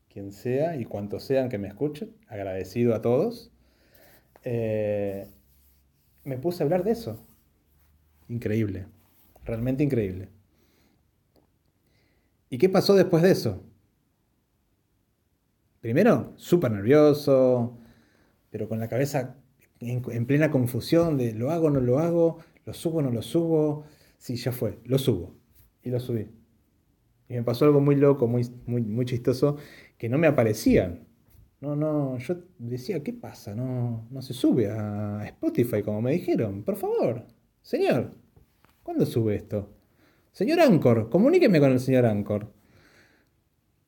quien 0.09 0.33
sea 0.33 0.77
y 0.77 0.85
cuantos 0.85 1.23
sean 1.25 1.49
que 1.49 1.59
me 1.59 1.69
escuchen, 1.69 2.15
agradecido 2.27 2.95
a 2.95 3.01
todos, 3.01 3.53
eh, 4.43 5.29
me 6.25 6.37
puse 6.37 6.63
a 6.63 6.67
hablar 6.67 6.83
de 6.83 6.91
eso. 6.91 7.25
Increíble, 8.29 8.87
realmente 9.45 9.85
increíble. 9.85 10.29
¿Y 12.51 12.59
qué 12.59 12.69
pasó 12.69 12.95
después 12.95 13.23
de 13.23 13.31
eso? 13.31 13.63
Primero, 15.81 16.33
súper 16.37 16.73
nervioso, 16.73 17.79
pero 18.51 18.69
con 18.69 18.79
la 18.81 18.89
cabeza 18.89 19.37
en, 19.91 20.27
plena 20.27 20.51
confusión 20.51 21.17
de 21.17 21.33
lo 21.35 21.51
hago, 21.51 21.71
no 21.71 21.81
lo 21.81 21.99
hago, 21.99 22.39
lo 22.65 22.75
subo, 22.75 23.03
no 23.03 23.11
lo 23.11 23.23
subo. 23.23 23.85
Sí, 24.19 24.37
ya 24.37 24.53
fue, 24.53 24.79
lo 24.85 24.99
subo. 24.99 25.35
Y 25.83 25.91
lo 25.91 25.99
subí. 25.99 26.29
Y 27.29 27.35
me 27.35 27.43
pasó 27.43 27.65
algo 27.65 27.81
muy 27.81 27.97
loco, 27.97 28.27
muy, 28.29 28.47
muy, 28.67 28.83
muy 28.83 29.05
chistoso, 29.05 29.57
que 29.99 30.09
no 30.09 30.19
me 30.19 30.27
aparecían. 30.27 31.07
No, 31.61 31.77
no, 31.77 32.19
yo 32.19 32.37
decía, 32.59 33.03
¿qué 33.03 33.13
pasa? 33.13 33.55
No, 33.55 34.07
no 34.11 34.23
se 34.23 34.35
sube 34.35 34.69
a 34.69 35.25
Spotify 35.27 35.83
como 35.83 36.03
me 36.03 36.13
dijeron. 36.13 36.65
Por 36.65 36.77
favor, 36.77 37.25
señor, 37.63 38.15
¿cuándo 38.83 39.07
sube 39.07 39.37
esto? 39.37 39.71
Señor 40.33 40.61
Anchor, 40.61 41.09
comuníqueme 41.09 41.61
con 41.61 41.73
el 41.73 41.81
señor 41.81 42.07
Anchor. 42.07 42.53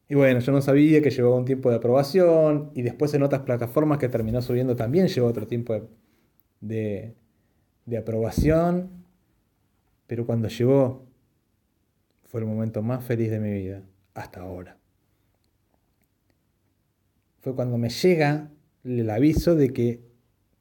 Y 0.09 0.15
bueno, 0.15 0.41
yo 0.41 0.53
no 0.53 0.61
sabía 0.61 1.01
que 1.01 1.11
llevaba 1.11 1.37
un 1.37 1.47
tiempo 1.47 1.71
de 1.71 1.77
aprobación 1.77 2.71
y 2.75 2.83
después 2.83 3.15
en 3.15 3.23
otras 3.23 3.43
plataformas 3.43 3.99
que 3.99 4.09
terminó 4.09 4.43
subiendo 4.43 4.77
también 4.77 5.09
llevó 5.09 5.29
otro 5.29 5.47
tiempo 5.47 5.89
de, 6.61 7.15
de, 7.87 7.97
aprobación. 7.97 8.91
Pero 10.07 10.27
cuando 10.27 10.49
llegó 10.49 11.07
fue 12.25 12.41
el 12.41 12.47
momento 12.47 12.83
más 12.83 13.03
feliz 13.05 13.31
de 13.31 13.41
mi 13.41 13.53
vida 13.53 13.83
hasta 14.13 14.41
ahora. 14.41 14.77
Fue 17.41 17.55
cuando 17.55 17.79
me 17.79 17.89
llega 17.89 18.51
el 18.85 19.09
aviso 19.09 19.55
de 19.55 19.73
que 19.73 20.01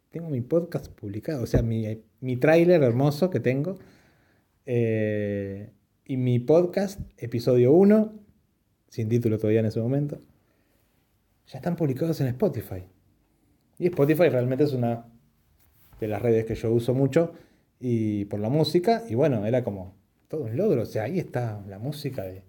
tengo 0.10 0.30
mi 0.30 0.42
podcast 0.42 0.88
publicado, 0.88 1.44
o 1.44 1.48
sea, 1.48 1.62
mi, 1.62 2.02
mi 2.22 2.38
tráiler 2.38 2.84
hermoso 2.84 3.30
que 3.30 3.40
tengo. 3.40 3.78
Eh, 4.66 5.72
y 6.06 6.18
mi 6.18 6.40
podcast, 6.40 7.00
episodio 7.18 7.74
1, 7.74 8.23
sin 8.94 9.10
título 9.10 9.40
todavía 9.40 9.62
en 9.62 9.66
ese 9.66 9.82
momento, 9.82 10.22
ya 11.48 11.58
están 11.58 11.76
publicados 11.76 12.22
en 12.22 12.28
Spotify. 12.28 12.84
Y 13.80 13.88
Spotify 13.88 14.30
realmente 14.30 14.66
es 14.66 14.74
una 14.74 15.08
de 16.00 16.08
las 16.08 16.22
redes 16.22 16.46
que 16.46 16.54
yo 16.54 16.72
uso 16.72 16.94
mucho 16.94 17.34
y 17.80 18.26
por 18.26 18.40
la 18.40 18.50
música, 18.50 19.04
y 19.10 19.16
bueno, 19.16 19.48
era 19.48 19.64
como 19.64 19.96
todo 20.28 20.44
un 20.44 20.56
logro, 20.56 20.84
o 20.84 20.86
sea, 20.86 21.06
ahí 21.06 21.18
está 21.18 21.66
la 21.68 21.80
música 21.80 22.22
de, 22.22 22.44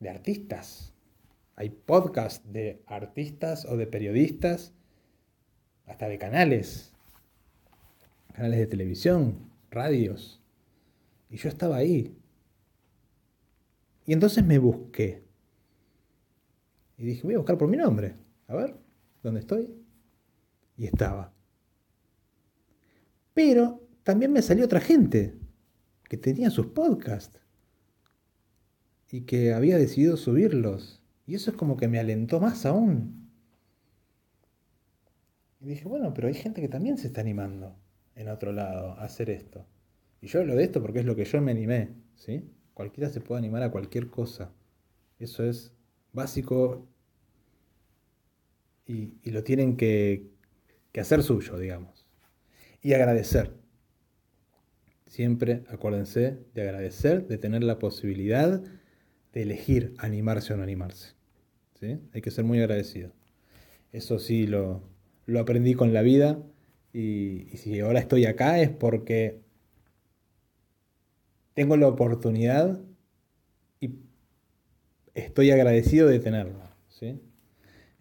de 0.00 0.10
artistas. 0.10 0.92
Hay 1.54 1.70
podcasts 1.70 2.42
de 2.52 2.82
artistas 2.86 3.64
o 3.64 3.76
de 3.76 3.86
periodistas, 3.86 4.72
hasta 5.86 6.08
de 6.08 6.18
canales, 6.18 6.92
canales 8.32 8.58
de 8.58 8.66
televisión, 8.66 9.48
radios. 9.70 10.42
Y 11.30 11.36
yo 11.36 11.48
estaba 11.48 11.76
ahí. 11.76 12.16
Y 14.06 14.12
entonces 14.12 14.44
me 14.44 14.58
busqué. 14.58 15.23
Y 16.96 17.04
dije, 17.04 17.22
voy 17.22 17.34
a 17.34 17.38
buscar 17.38 17.58
por 17.58 17.68
mi 17.68 17.76
nombre. 17.76 18.14
A 18.48 18.54
ver, 18.54 18.76
¿dónde 19.22 19.40
estoy? 19.40 19.74
Y 20.76 20.86
estaba. 20.86 21.32
Pero 23.32 23.82
también 24.02 24.32
me 24.32 24.42
salió 24.42 24.64
otra 24.64 24.80
gente 24.80 25.34
que 26.08 26.16
tenía 26.16 26.50
sus 26.50 26.66
podcasts 26.66 27.40
y 29.10 29.22
que 29.22 29.52
había 29.52 29.78
decidido 29.78 30.16
subirlos. 30.16 31.02
Y 31.26 31.34
eso 31.34 31.50
es 31.50 31.56
como 31.56 31.76
que 31.76 31.88
me 31.88 31.98
alentó 31.98 32.40
más 32.40 32.66
aún. 32.66 33.30
Y 35.60 35.66
dije, 35.66 35.88
bueno, 35.88 36.12
pero 36.12 36.28
hay 36.28 36.34
gente 36.34 36.60
que 36.60 36.68
también 36.68 36.98
se 36.98 37.06
está 37.06 37.22
animando 37.22 37.76
en 38.14 38.28
otro 38.28 38.52
lado 38.52 38.92
a 38.92 39.04
hacer 39.04 39.30
esto. 39.30 39.66
Y 40.20 40.26
yo 40.26 40.40
hablo 40.40 40.54
de 40.54 40.64
esto 40.64 40.82
porque 40.82 41.00
es 41.00 41.04
lo 41.06 41.16
que 41.16 41.24
yo 41.24 41.40
me 41.40 41.50
animé, 41.50 41.94
¿sí? 42.14 42.50
Cualquiera 42.74 43.10
se 43.10 43.20
puede 43.20 43.38
animar 43.38 43.62
a 43.62 43.70
cualquier 43.70 44.08
cosa. 44.08 44.52
Eso 45.18 45.44
es 45.44 45.73
básico 46.14 46.86
y, 48.86 49.30
lo 49.30 49.42
tienen 49.42 49.76
que, 49.76 50.30
hacer 50.98 51.22
suyo, 51.22 51.58
digamos. 51.58 52.06
Y 52.80 52.94
agradecer. 52.94 53.52
Siempre 55.06 55.64
acuérdense 55.68 56.38
de 56.54 56.62
agradecer, 56.62 57.26
de 57.26 57.38
tener 57.38 57.62
la 57.62 57.78
posibilidad 57.78 58.62
de 59.32 59.42
elegir 59.42 59.94
animarse 59.98 60.52
o 60.52 60.56
no 60.56 60.62
animarse. 60.62 61.14
¿sí? 61.80 61.98
Hay 62.12 62.20
que 62.20 62.30
ser 62.30 62.44
muy 62.44 62.60
agradecido. 62.60 63.12
Eso 63.92 64.18
sí 64.18 64.46
lo, 64.46 64.82
aprendí 65.38 65.74
con 65.74 65.92
la 65.92 66.02
vida 66.02 66.42
y, 66.92 67.46
si 67.56 67.80
ahora 67.80 68.00
estoy 68.00 68.26
acá 68.26 68.60
es 68.60 68.70
porque 68.70 69.40
tengo 71.54 71.76
la 71.76 71.88
oportunidad 71.88 72.80
estoy 75.14 75.50
agradecido 75.50 76.08
de 76.08 76.18
tenerla. 76.18 76.74
¿sí? 76.88 77.20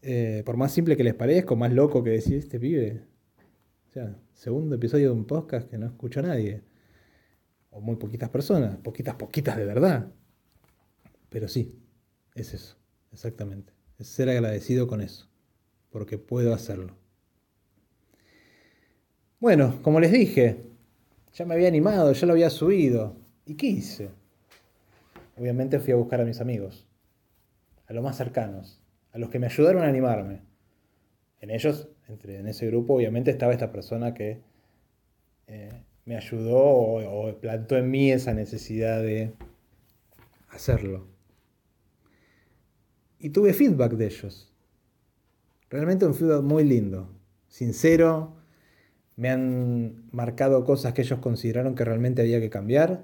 Eh, 0.01 0.43
por 0.45 0.57
más 0.57 0.71
simple 0.71 0.97
que 0.97 1.03
les 1.03 1.13
parezca, 1.13 1.55
más 1.55 1.71
loco 1.71 2.03
que 2.03 2.11
decir 2.11 2.37
este 2.37 2.59
pibe. 2.59 3.01
O 3.89 3.93
sea, 3.93 4.15
segundo 4.33 4.75
episodio 4.75 5.09
de 5.09 5.15
un 5.15 5.25
podcast 5.25 5.69
que 5.69 5.77
no 5.77 5.85
escucha 5.85 6.21
nadie. 6.21 6.61
O 7.69 7.81
muy 7.81 7.95
poquitas 7.95 8.29
personas, 8.29 8.77
poquitas, 8.77 9.15
poquitas 9.15 9.57
de 9.57 9.65
verdad. 9.65 10.11
Pero 11.29 11.47
sí, 11.47 11.79
es 12.35 12.53
eso, 12.53 12.75
exactamente. 13.11 13.73
Es 13.97 14.07
ser 14.07 14.29
agradecido 14.29 14.87
con 14.87 15.01
eso, 15.01 15.27
porque 15.89 16.17
puedo 16.17 16.53
hacerlo. 16.53 16.95
Bueno, 19.39 19.79
como 19.81 19.99
les 19.99 20.11
dije, 20.11 20.61
ya 21.33 21.45
me 21.45 21.55
había 21.55 21.67
animado, 21.67 22.13
ya 22.13 22.27
lo 22.27 22.33
había 22.33 22.49
subido. 22.49 23.15
¿Y 23.45 23.55
qué 23.55 23.67
hice? 23.67 24.09
Obviamente 25.37 25.79
fui 25.79 25.93
a 25.93 25.95
buscar 25.95 26.21
a 26.21 26.25
mis 26.25 26.39
amigos, 26.39 26.85
a 27.87 27.93
los 27.93 28.03
más 28.03 28.17
cercanos, 28.17 28.81
a 29.11 29.17
los 29.17 29.29
que 29.29 29.39
me 29.39 29.47
ayudaron 29.47 29.83
a 29.83 29.87
animarme. 29.87 30.41
En 31.41 31.49
ellos, 31.49 31.89
entre, 32.07 32.39
en 32.39 32.47
ese 32.47 32.67
grupo, 32.67 32.95
obviamente 32.95 33.31
estaba 33.31 33.51
esta 33.51 33.71
persona 33.71 34.13
que 34.13 34.41
eh, 35.47 35.83
me 36.05 36.15
ayudó 36.15 36.57
o, 36.57 37.39
plantó 37.39 37.77
en 37.77 37.89
mí 37.91 38.11
esa 38.11 38.33
necesidad 38.33 39.01
de 39.01 39.33
hacerlo. 40.49 41.07
Y 43.19 43.29
tuve 43.29 43.53
feedback 43.53 43.93
de 43.93 44.05
ellos. 44.05 44.53
Realmente 45.69 46.05
un 46.05 46.13
feedback 46.13 46.43
muy 46.43 46.63
lindo, 46.63 47.09
sincero. 47.47 48.35
Me 49.15 49.29
han 49.29 50.09
marcado 50.11 50.63
cosas 50.65 50.93
que 50.93 51.03
ellos 51.03 51.19
consideraron 51.19 51.75
que 51.75 51.85
realmente 51.85 52.21
había 52.21 52.39
que 52.39 52.49
cambiar 52.49 53.03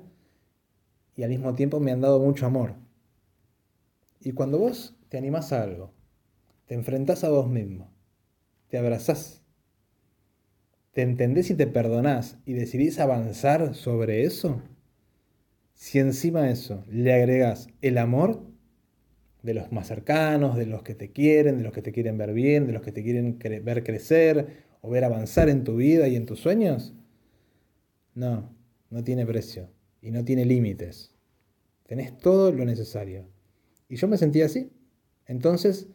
y 1.16 1.24
al 1.24 1.30
mismo 1.30 1.54
tiempo 1.54 1.80
me 1.80 1.92
han 1.92 2.02
dado 2.02 2.20
mucho 2.20 2.46
amor. 2.46 2.76
Y 4.20 4.32
cuando 4.34 4.60
vos 4.60 4.98
te 5.10 5.18
animás 5.18 5.54
a 5.54 5.64
algo, 5.64 5.94
te 6.66 6.76
enfrentás 6.76 7.24
a 7.24 7.30
vos 7.30 7.50
mismo 7.50 7.92
te 8.70 8.78
abrazás, 8.78 9.42
te 10.94 11.02
entendés 11.02 11.50
y 11.50 11.56
te 11.56 11.68
perdonás 11.68 12.38
y 12.46 12.54
decidís 12.54 13.00
avanzar 13.00 13.76
sobre 13.76 14.24
eso, 14.24 14.62
si 15.74 16.00
encima 16.00 16.44
de 16.44 16.52
eso 16.52 16.86
le 16.88 17.14
agregás 17.14 17.68
el 17.82 17.98
amor 17.98 18.44
de 19.42 19.54
los 19.54 19.72
más 19.72 19.88
cercanos, 19.88 20.56
de 20.56 20.66
los 20.66 20.84
que 20.84 20.94
te 20.94 21.12
quieren, 21.12 21.58
de 21.58 21.64
los 21.64 21.74
que 21.74 21.82
te 21.82 21.92
quieren 21.92 22.18
ver 22.18 22.34
bien, 22.34 22.68
de 22.68 22.74
los 22.74 22.82
que 22.82 22.92
te 22.92 23.04
quieren 23.04 23.40
ver 23.40 23.84
crecer 23.84 24.66
o 24.82 24.90
ver 24.90 25.04
avanzar 25.04 25.50
en 25.50 25.64
tu 25.64 25.78
vida 25.78 26.08
y 26.08 26.16
en 26.16 26.26
tus 26.26 26.40
sueños, 26.40 26.94
no, 28.14 28.54
no 28.90 29.04
tiene 29.04 29.26
precio 29.26 29.70
y 30.02 30.12
no 30.12 30.26
tiene 30.26 30.46
límites. 30.46 31.16
Tenés 31.88 32.18
todo 32.18 32.52
lo 32.52 32.66
necesario. 32.66 33.26
Y 33.90 33.96
yo 33.96 34.08
me 34.08 34.18
sentía 34.18 34.46
así. 34.46 34.72
Entonces, 35.26 35.88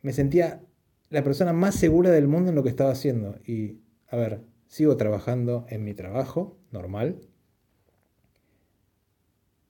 me 0.00 0.12
sentía 0.12 0.64
la 1.10 1.22
persona 1.22 1.52
más 1.52 1.74
segura 1.76 2.10
del 2.10 2.26
mundo 2.26 2.50
en 2.50 2.56
lo 2.56 2.62
que 2.62 2.70
estaba 2.70 2.90
haciendo. 2.90 3.38
Y, 3.46 3.78
a 4.08 4.16
ver, 4.16 4.40
sigo 4.66 4.96
trabajando 4.96 5.66
en 5.68 5.84
mi 5.84 5.94
trabajo 5.94 6.58
normal. 6.72 7.20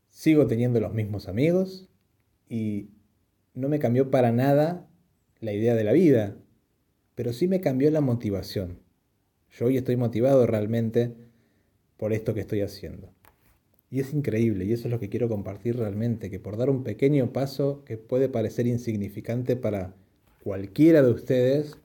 Sigo 0.09 0.47
teniendo 0.47 0.81
los 0.81 0.95
mismos 0.95 1.29
amigos. 1.29 1.91
Y 2.49 2.91
no 3.53 3.69
me 3.69 3.81
cambió 3.81 4.11
para 4.11 4.33
nada 4.33 4.89
la 5.41 5.53
idea 5.53 5.75
de 5.75 5.85
la 5.85 5.93
vida. 5.93 6.37
Pero 7.17 7.33
sí 7.33 7.49
me 7.49 7.61
cambió 7.61 7.91
la 7.91 8.01
motivación. 8.01 8.81
Yo 9.51 9.67
hoy 9.67 9.77
estoy 9.77 9.97
motivado 9.97 10.47
realmente 10.47 11.15
por 11.97 12.13
esto 12.13 12.33
que 12.33 12.41
estoy 12.41 12.61
haciendo. 12.61 13.13
Y 13.91 14.01
es 14.01 14.13
increíble, 14.13 14.65
y 14.65 14.73
eso 14.73 14.89
es 14.89 14.91
lo 14.91 14.99
que 14.99 15.09
quiero 15.09 15.29
compartir 15.29 15.77
realmente, 15.77 16.31
que 16.31 16.41
por 16.41 16.57
dar 16.57 16.71
un 16.71 16.83
pequeño 16.83 17.33
paso 17.33 17.85
que 17.85 17.97
puede 17.97 18.29
parecer 18.29 18.67
insignificante 18.67 19.57
para 19.57 19.95
cualquiera 20.43 21.03
de 21.03 21.11
ustedes, 21.11 21.77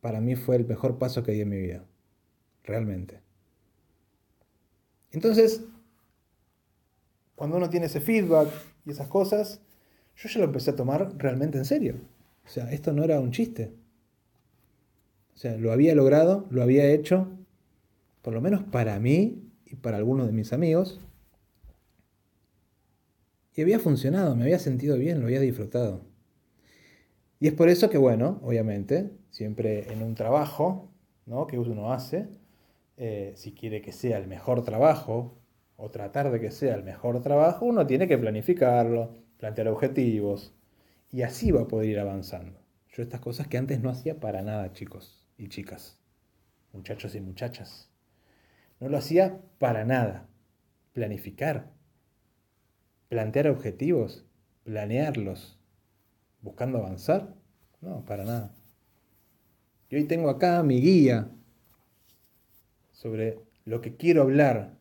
para 0.00 0.20
mí 0.20 0.36
fue 0.36 0.56
el 0.56 0.66
mejor 0.66 0.98
paso 0.98 1.22
que 1.22 1.32
di 1.32 1.40
en 1.40 1.48
mi 1.48 1.58
vida, 1.58 1.84
realmente. 2.64 3.20
Entonces, 5.10 5.62
cuando 7.34 7.56
uno 7.56 7.68
tiene 7.68 7.86
ese 7.86 8.00
feedback 8.00 8.48
y 8.86 8.90
esas 8.90 9.08
cosas, 9.08 9.60
yo 10.16 10.28
ya 10.28 10.38
lo 10.38 10.46
empecé 10.46 10.70
a 10.70 10.76
tomar 10.76 11.12
realmente 11.18 11.58
en 11.58 11.64
serio. 11.64 11.96
O 12.44 12.48
sea, 12.48 12.72
esto 12.72 12.92
no 12.92 13.04
era 13.04 13.20
un 13.20 13.30
chiste. 13.30 13.72
O 15.34 15.38
sea, 15.38 15.56
lo 15.56 15.72
había 15.72 15.94
logrado, 15.94 16.46
lo 16.50 16.62
había 16.62 16.86
hecho, 16.86 17.28
por 18.22 18.32
lo 18.34 18.40
menos 18.40 18.62
para 18.64 18.98
mí 19.00 19.51
y 19.72 19.76
para 19.76 19.96
algunos 19.96 20.26
de 20.26 20.32
mis 20.32 20.52
amigos. 20.52 21.00
Y 23.54 23.62
había 23.62 23.78
funcionado, 23.78 24.36
me 24.36 24.44
había 24.44 24.58
sentido 24.58 24.96
bien, 24.96 25.20
lo 25.20 25.26
había 25.26 25.40
disfrutado. 25.40 26.04
Y 27.40 27.48
es 27.48 27.54
por 27.54 27.68
eso 27.68 27.90
que, 27.90 27.98
bueno, 27.98 28.38
obviamente, 28.42 29.10
siempre 29.30 29.92
en 29.92 30.02
un 30.02 30.14
trabajo 30.14 30.90
¿no? 31.26 31.46
que 31.46 31.58
uno 31.58 31.92
hace, 31.92 32.28
eh, 32.96 33.32
si 33.36 33.52
quiere 33.52 33.82
que 33.82 33.92
sea 33.92 34.18
el 34.18 34.28
mejor 34.28 34.62
trabajo 34.62 35.38
o 35.76 35.90
tratar 35.90 36.30
de 36.30 36.38
que 36.38 36.50
sea 36.50 36.74
el 36.74 36.84
mejor 36.84 37.20
trabajo, 37.20 37.66
uno 37.66 37.86
tiene 37.86 38.06
que 38.06 38.18
planificarlo, 38.18 39.14
plantear 39.38 39.68
objetivos 39.68 40.54
y 41.10 41.22
así 41.22 41.50
va 41.50 41.62
a 41.62 41.68
poder 41.68 41.88
ir 41.88 41.98
avanzando. 41.98 42.60
Yo 42.92 43.02
estas 43.02 43.20
cosas 43.20 43.48
que 43.48 43.58
antes 43.58 43.80
no 43.80 43.90
hacía 43.90 44.20
para 44.20 44.42
nada, 44.42 44.72
chicos 44.72 45.26
y 45.36 45.48
chicas, 45.48 45.98
muchachos 46.72 47.14
y 47.14 47.20
muchachas. 47.20 47.91
No 48.82 48.88
lo 48.88 48.98
hacía 48.98 49.40
para 49.60 49.84
nada. 49.84 50.28
Planificar, 50.92 51.70
plantear 53.08 53.46
objetivos, 53.46 54.26
planearlos, 54.64 55.56
buscando 56.40 56.78
avanzar. 56.78 57.32
No, 57.80 58.04
para 58.04 58.24
nada. 58.24 58.52
Y 59.88 59.94
hoy 59.94 60.04
tengo 60.08 60.30
acá 60.30 60.64
mi 60.64 60.80
guía 60.80 61.30
sobre 62.90 63.38
lo 63.64 63.80
que 63.80 63.94
quiero 63.94 64.22
hablar. 64.22 64.76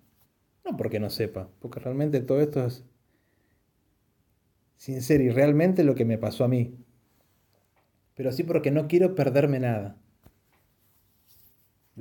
No 0.66 0.76
porque 0.78 1.00
no 1.00 1.12
sepa, 1.12 1.50
porque 1.60 1.80
realmente 1.80 2.22
todo 2.22 2.42
esto 2.42 2.66
es 2.66 2.84
sincero 4.78 5.26
y 5.26 5.30
realmente 5.30 5.84
lo 5.84 5.94
que 5.94 6.06
me 6.06 6.18
pasó 6.18 6.44
a 6.44 6.48
mí. 6.48 6.76
Pero 8.16 8.32
sí 8.32 8.42
porque 8.42 8.72
no 8.72 8.88
quiero 8.88 9.14
perderme 9.14 9.60
nada 9.60 10.01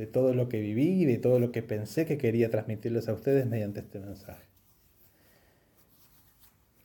de 0.00 0.06
todo 0.06 0.32
lo 0.32 0.48
que 0.48 0.62
viví 0.62 1.02
y 1.02 1.04
de 1.04 1.18
todo 1.18 1.38
lo 1.38 1.52
que 1.52 1.62
pensé 1.62 2.06
que 2.06 2.16
quería 2.16 2.48
transmitirles 2.48 3.06
a 3.10 3.12
ustedes 3.12 3.44
mediante 3.44 3.80
este 3.80 4.00
mensaje. 4.00 4.46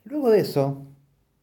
Luego 0.04 0.28
de 0.28 0.40
eso, 0.40 0.86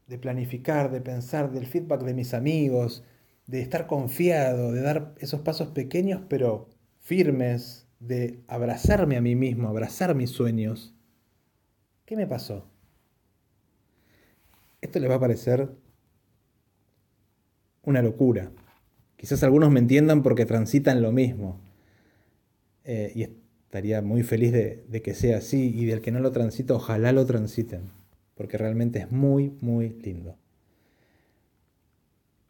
de 0.06 0.20
planificar, 0.20 0.92
de 0.92 1.02
pensar, 1.02 1.52
del 1.52 1.66
feedback 1.66 2.04
de 2.04 2.14
mis 2.14 2.36
amigos, 2.36 3.04
de 3.48 3.62
estar 3.62 3.88
confiado, 3.88 4.72
de 4.72 4.82
dar 4.82 5.16
esos 5.18 5.42
pasos 5.42 5.70
pequeños 5.70 6.22
pero 6.30 6.70
firmes, 7.00 7.88
de 8.00 8.40
abrazarme 8.48 9.18
a 9.18 9.22
mí 9.22 9.36
mismo, 9.36 9.68
abrazar 9.68 10.14
mis 10.14 10.30
sueños, 10.30 10.94
¿qué 12.06 12.16
me 12.16 12.28
pasó? 12.28 12.68
Esto 14.80 15.00
les 15.00 15.10
va 15.10 15.16
a 15.16 15.20
parecer 15.20 15.72
una 17.82 18.04
locura, 18.04 18.52
Quizás 19.24 19.42
algunos 19.44 19.72
me 19.72 19.80
entiendan 19.80 20.22
porque 20.22 20.46
transitan 20.46 21.02
lo 21.02 21.14
mismo. 21.14 21.58
Eh, 22.84 23.10
y 23.16 23.24
estaría 23.24 24.02
muy 24.02 24.22
feliz 24.22 24.52
de, 24.52 25.02
que 25.02 25.14
sea 25.14 25.38
así. 25.38 25.74
Y 25.74 25.86
del 25.86 26.02
que 26.02 26.12
no 26.12 26.20
lo 26.20 26.34
transita, 26.34 26.74
ojalá 26.74 27.14
lo 27.14 27.26
transiten. 27.26 27.84
Porque 28.36 28.58
realmente 28.58 29.00
es 29.00 29.14
muy, 29.14 29.54
muy 29.62 29.92
lindo. 30.04 30.36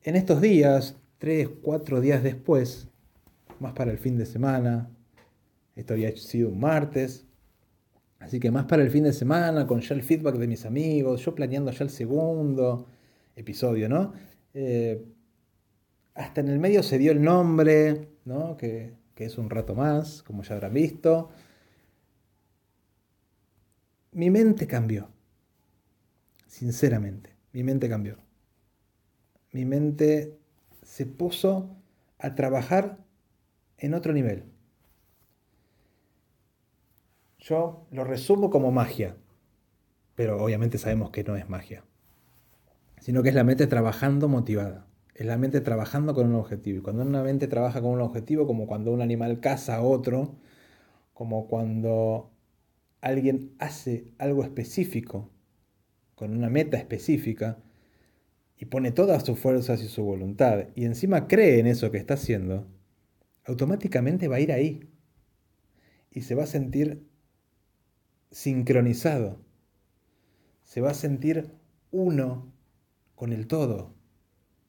En 0.01 0.15
estos 0.15 0.41
días, 0.41 0.97
tres, 1.19 1.47
cuatro 1.61 2.01
días 2.01 2.23
después, 2.23 2.87
más 3.59 3.73
para 3.73 3.91
el 3.91 3.99
fin 3.99 4.17
de 4.17 4.25
semana, 4.25 4.89
esto 5.75 5.93
había 5.93 6.17
sido 6.17 6.49
un 6.49 6.59
martes, 6.59 7.27
así 8.17 8.39
que 8.39 8.49
más 8.49 8.65
para 8.65 8.81
el 8.81 8.89
fin 8.89 9.03
de 9.03 9.13
semana, 9.13 9.67
con 9.67 9.81
ya 9.81 9.93
el 9.93 10.01
feedback 10.01 10.37
de 10.37 10.47
mis 10.47 10.65
amigos, 10.65 11.23
yo 11.23 11.35
planeando 11.35 11.69
ya 11.69 11.83
el 11.83 11.91
segundo 11.91 12.87
episodio, 13.35 13.87
¿no? 13.87 14.13
Eh, 14.55 15.05
hasta 16.15 16.41
en 16.41 16.49
el 16.49 16.59
medio 16.59 16.83
se 16.83 16.97
dio 16.97 17.11
el 17.11 17.21
nombre, 17.21 18.09
¿no? 18.25 18.55
que, 18.57 18.93
que 19.15 19.25
es 19.25 19.37
un 19.37 19.49
rato 19.49 19.75
más, 19.75 20.23
como 20.23 20.43
ya 20.43 20.55
habrán 20.55 20.73
visto. 20.73 21.29
Mi 24.11 24.29
mente 24.29 24.67
cambió. 24.67 25.09
Sinceramente, 26.47 27.35
mi 27.51 27.63
mente 27.63 27.89
cambió. 27.89 28.17
Mi 29.51 29.65
mente 29.65 30.37
se 30.83 31.05
puso 31.05 31.75
a 32.19 32.35
trabajar 32.35 32.99
en 33.77 33.93
otro 33.95 34.13
nivel. 34.13 34.43
Yo 37.39 37.87
lo 37.91 38.03
resumo 38.03 38.49
como 38.49 38.71
magia, 38.71 39.17
pero 40.15 40.41
obviamente 40.41 40.77
sabemos 40.77 41.09
que 41.09 41.23
no 41.23 41.35
es 41.35 41.49
magia, 41.49 41.83
sino 43.01 43.21
que 43.21 43.29
es 43.29 43.35
la 43.35 43.43
mente 43.43 43.67
trabajando 43.67 44.29
motivada 44.29 44.87
es 45.15 45.25
la 45.25 45.37
mente 45.37 45.61
trabajando 45.61 46.13
con 46.13 46.27
un 46.27 46.35
objetivo. 46.35 46.79
Y 46.79 46.81
cuando 46.81 47.03
una 47.03 47.23
mente 47.23 47.47
trabaja 47.47 47.81
con 47.81 47.91
un 47.91 48.01
objetivo, 48.01 48.47
como 48.47 48.67
cuando 48.67 48.91
un 48.91 49.01
animal 49.01 49.39
caza 49.39 49.75
a 49.75 49.81
otro, 49.81 50.35
como 51.13 51.47
cuando 51.47 52.31
alguien 53.01 53.53
hace 53.59 54.07
algo 54.17 54.43
específico, 54.43 55.29
con 56.15 56.35
una 56.35 56.49
meta 56.49 56.77
específica, 56.77 57.59
y 58.57 58.65
pone 58.65 58.91
todas 58.91 59.23
sus 59.23 59.37
fuerzas 59.37 59.81
y 59.81 59.87
su 59.87 60.03
voluntad, 60.03 60.67
y 60.75 60.85
encima 60.85 61.27
cree 61.27 61.59
en 61.59 61.67
eso 61.67 61.91
que 61.91 61.97
está 61.97 62.13
haciendo, 62.15 62.67
automáticamente 63.45 64.27
va 64.27 64.37
a 64.37 64.39
ir 64.39 64.51
ahí. 64.51 64.89
Y 66.11 66.21
se 66.21 66.35
va 66.35 66.43
a 66.43 66.47
sentir 66.47 67.07
sincronizado. 68.31 69.39
Se 70.63 70.81
va 70.81 70.91
a 70.91 70.95
sentir 70.95 71.51
uno 71.91 72.51
con 73.15 73.33
el 73.33 73.47
todo. 73.47 73.93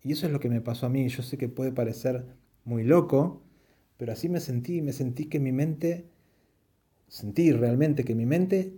Y 0.04 0.12
eso 0.12 0.26
es 0.26 0.32
lo 0.32 0.38
que 0.38 0.50
me 0.50 0.60
pasó 0.60 0.86
a 0.86 0.90
mí. 0.90 1.08
Yo 1.08 1.22
sé 1.22 1.38
que 1.38 1.48
puede 1.48 1.72
parecer 1.72 2.26
muy 2.64 2.84
loco, 2.84 3.42
pero 3.96 4.12
así 4.12 4.28
me 4.28 4.38
sentí, 4.38 4.82
me 4.82 4.92
sentí 4.92 5.26
que 5.26 5.40
mi 5.40 5.50
mente, 5.50 6.10
sentí 7.08 7.50
realmente 7.52 8.04
que 8.04 8.14
mi 8.14 8.26
mente 8.26 8.74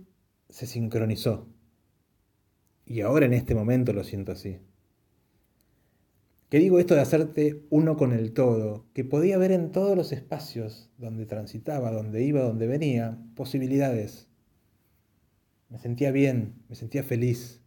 se 0.49 0.65
sincronizó. 0.65 1.49
Y 2.85 3.01
ahora 3.01 3.25
en 3.25 3.33
este 3.33 3.53
momento 3.53 3.91
lo 3.91 4.05
siento 4.05 4.31
así. 4.31 4.59
Que 6.49 6.59
digo 6.59 6.79
esto 6.79 6.95
de 6.95 7.01
hacerte 7.01 7.65
uno 7.69 7.97
con 7.97 8.13
el 8.13 8.31
todo, 8.31 8.85
que 8.93 9.03
podía 9.03 9.37
ver 9.37 9.51
en 9.51 9.73
todos 9.73 9.97
los 9.97 10.13
espacios 10.13 10.89
donde 10.97 11.25
transitaba, 11.25 11.91
donde 11.91 12.23
iba, 12.23 12.39
donde 12.39 12.67
venía, 12.67 13.21
posibilidades. 13.35 14.29
Me 15.67 15.77
sentía 15.77 16.11
bien, 16.11 16.53
me 16.69 16.75
sentía 16.75 17.03
feliz, 17.03 17.61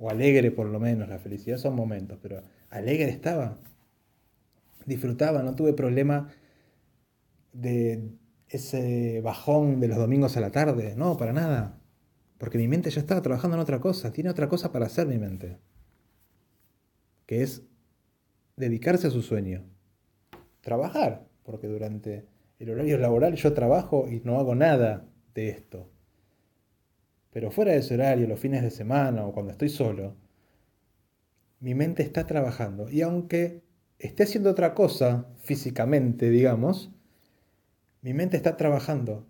o 0.00 0.08
alegre 0.08 0.50
por 0.50 0.66
lo 0.66 0.80
menos, 0.80 1.08
la 1.08 1.18
felicidad 1.18 1.58
son 1.58 1.76
momentos, 1.76 2.18
pero 2.22 2.42
alegre 2.70 3.10
estaba. 3.10 3.58
Disfrutaba, 4.86 5.42
no 5.42 5.54
tuve 5.54 5.74
problema 5.74 6.30
de 7.52 8.08
ese 8.48 9.20
bajón 9.20 9.78
de 9.78 9.88
los 9.88 9.98
domingos 9.98 10.38
a 10.38 10.40
la 10.40 10.50
tarde, 10.50 10.94
no, 10.96 11.18
para 11.18 11.34
nada. 11.34 11.78
Porque 12.38 12.56
mi 12.56 12.66
mente 12.66 12.88
ya 12.88 13.00
estaba 13.00 13.20
trabajando 13.20 13.58
en 13.58 13.60
otra 13.60 13.78
cosa, 13.78 14.10
tiene 14.10 14.30
otra 14.30 14.48
cosa 14.48 14.72
para 14.72 14.86
hacer 14.86 15.06
mi 15.06 15.18
mente. 15.18 15.58
Que 17.26 17.42
es 17.42 17.62
dedicarse 18.56 19.08
a 19.08 19.10
su 19.10 19.20
sueño. 19.20 19.64
Trabajar, 20.62 21.28
porque 21.42 21.66
durante 21.66 22.24
el 22.58 22.70
horario 22.70 22.96
laboral 22.96 23.34
yo 23.34 23.52
trabajo 23.52 24.08
y 24.08 24.22
no 24.24 24.38
hago 24.38 24.54
nada 24.54 25.06
de 25.34 25.50
esto. 25.50 25.90
Pero 27.30 27.50
fuera 27.50 27.72
de 27.72 27.78
ese 27.78 27.94
horario, 27.94 28.26
los 28.26 28.40
fines 28.40 28.62
de 28.62 28.70
semana 28.70 29.24
o 29.24 29.32
cuando 29.32 29.52
estoy 29.52 29.68
solo, 29.68 30.16
mi 31.60 31.74
mente 31.74 32.02
está 32.02 32.26
trabajando. 32.26 32.88
Y 32.90 33.02
aunque 33.02 33.62
esté 33.98 34.24
haciendo 34.24 34.50
otra 34.50 34.74
cosa 34.74 35.26
físicamente, 35.42 36.30
digamos, 36.30 36.90
mi 38.02 38.14
mente 38.14 38.36
está 38.36 38.56
trabajando. 38.56 39.26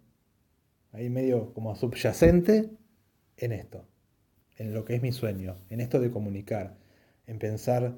Ahí 0.92 1.10
medio 1.10 1.52
como 1.52 1.74
subyacente 1.76 2.70
en 3.36 3.52
esto, 3.52 3.86
en 4.56 4.74
lo 4.74 4.84
que 4.84 4.94
es 4.94 5.02
mi 5.02 5.12
sueño, 5.12 5.56
en 5.68 5.80
esto 5.80 6.00
de 6.00 6.10
comunicar, 6.10 6.76
en 7.26 7.38
pensar 7.38 7.96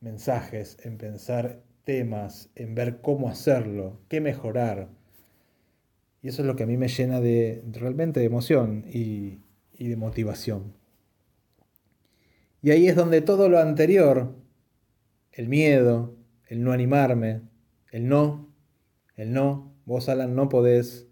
mensajes, 0.00 0.76
en 0.84 0.96
pensar 0.98 1.62
temas, 1.84 2.50
en 2.54 2.74
ver 2.74 3.00
cómo 3.00 3.28
hacerlo, 3.28 4.00
qué 4.08 4.20
mejorar. 4.20 4.88
Y 6.24 6.28
eso 6.28 6.40
es 6.40 6.46
lo 6.46 6.56
que 6.56 6.62
a 6.62 6.66
mí 6.66 6.78
me 6.78 6.88
llena 6.88 7.20
de, 7.20 7.62
realmente 7.70 8.18
de 8.18 8.24
emoción 8.24 8.86
y, 8.90 9.42
y 9.74 9.88
de 9.88 9.96
motivación. 9.96 10.72
Y 12.62 12.70
ahí 12.70 12.88
es 12.88 12.96
donde 12.96 13.20
todo 13.20 13.50
lo 13.50 13.58
anterior, 13.58 14.34
el 15.32 15.48
miedo, 15.50 16.16
el 16.46 16.64
no 16.64 16.72
animarme, 16.72 17.42
el 17.92 18.08
no, 18.08 18.50
el 19.16 19.34
no, 19.34 19.76
vos 19.84 20.08
Alan 20.08 20.34
no 20.34 20.48
podés. 20.48 21.06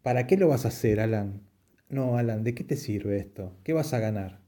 ¿Para 0.00 0.26
qué 0.26 0.38
lo 0.38 0.48
vas 0.48 0.64
a 0.64 0.68
hacer, 0.68 0.98
Alan? 0.98 1.42
No, 1.90 2.16
Alan, 2.16 2.42
¿de 2.42 2.54
qué 2.54 2.64
te 2.64 2.78
sirve 2.78 3.18
esto? 3.18 3.54
¿Qué 3.64 3.74
vas 3.74 3.92
a 3.92 3.98
ganar? 3.98 4.40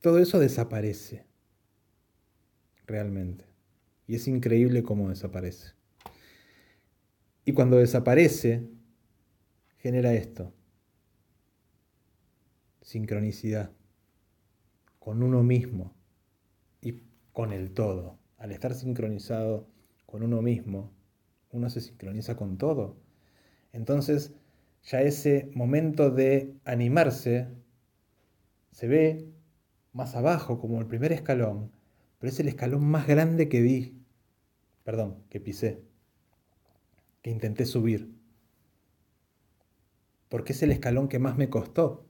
Todo 0.00 0.18
eso 0.18 0.38
desaparece, 0.38 1.26
realmente. 2.86 3.44
Y 4.06 4.14
es 4.14 4.26
increíble 4.28 4.82
cómo 4.82 5.10
desaparece. 5.10 5.77
Y 7.48 7.54
cuando 7.54 7.78
desaparece, 7.78 8.68
genera 9.78 10.12
esto. 10.12 10.52
Sincronicidad. 12.82 13.72
Con 14.98 15.22
uno 15.22 15.42
mismo 15.42 15.94
y 16.82 17.04
con 17.32 17.54
el 17.54 17.72
todo. 17.72 18.18
Al 18.36 18.52
estar 18.52 18.74
sincronizado 18.74 19.66
con 20.04 20.22
uno 20.22 20.42
mismo, 20.42 20.92
uno 21.50 21.70
se 21.70 21.80
sincroniza 21.80 22.36
con 22.36 22.58
todo. 22.58 22.98
Entonces, 23.72 24.34
ya 24.82 25.00
ese 25.00 25.50
momento 25.54 26.10
de 26.10 26.54
animarse 26.66 27.48
se 28.72 28.88
ve 28.88 29.32
más 29.94 30.14
abajo, 30.16 30.58
como 30.58 30.80
el 30.80 30.86
primer 30.86 31.12
escalón, 31.12 31.72
pero 32.18 32.30
es 32.30 32.38
el 32.40 32.48
escalón 32.48 32.84
más 32.84 33.06
grande 33.06 33.48
que 33.48 33.62
di, 33.62 34.04
perdón, 34.84 35.24
que 35.30 35.40
pisé, 35.40 35.87
intenté 37.30 37.66
subir. 37.66 38.14
Porque 40.28 40.52
es 40.52 40.62
el 40.62 40.70
escalón 40.70 41.08
que 41.08 41.18
más 41.18 41.36
me 41.36 41.48
costó, 41.48 42.06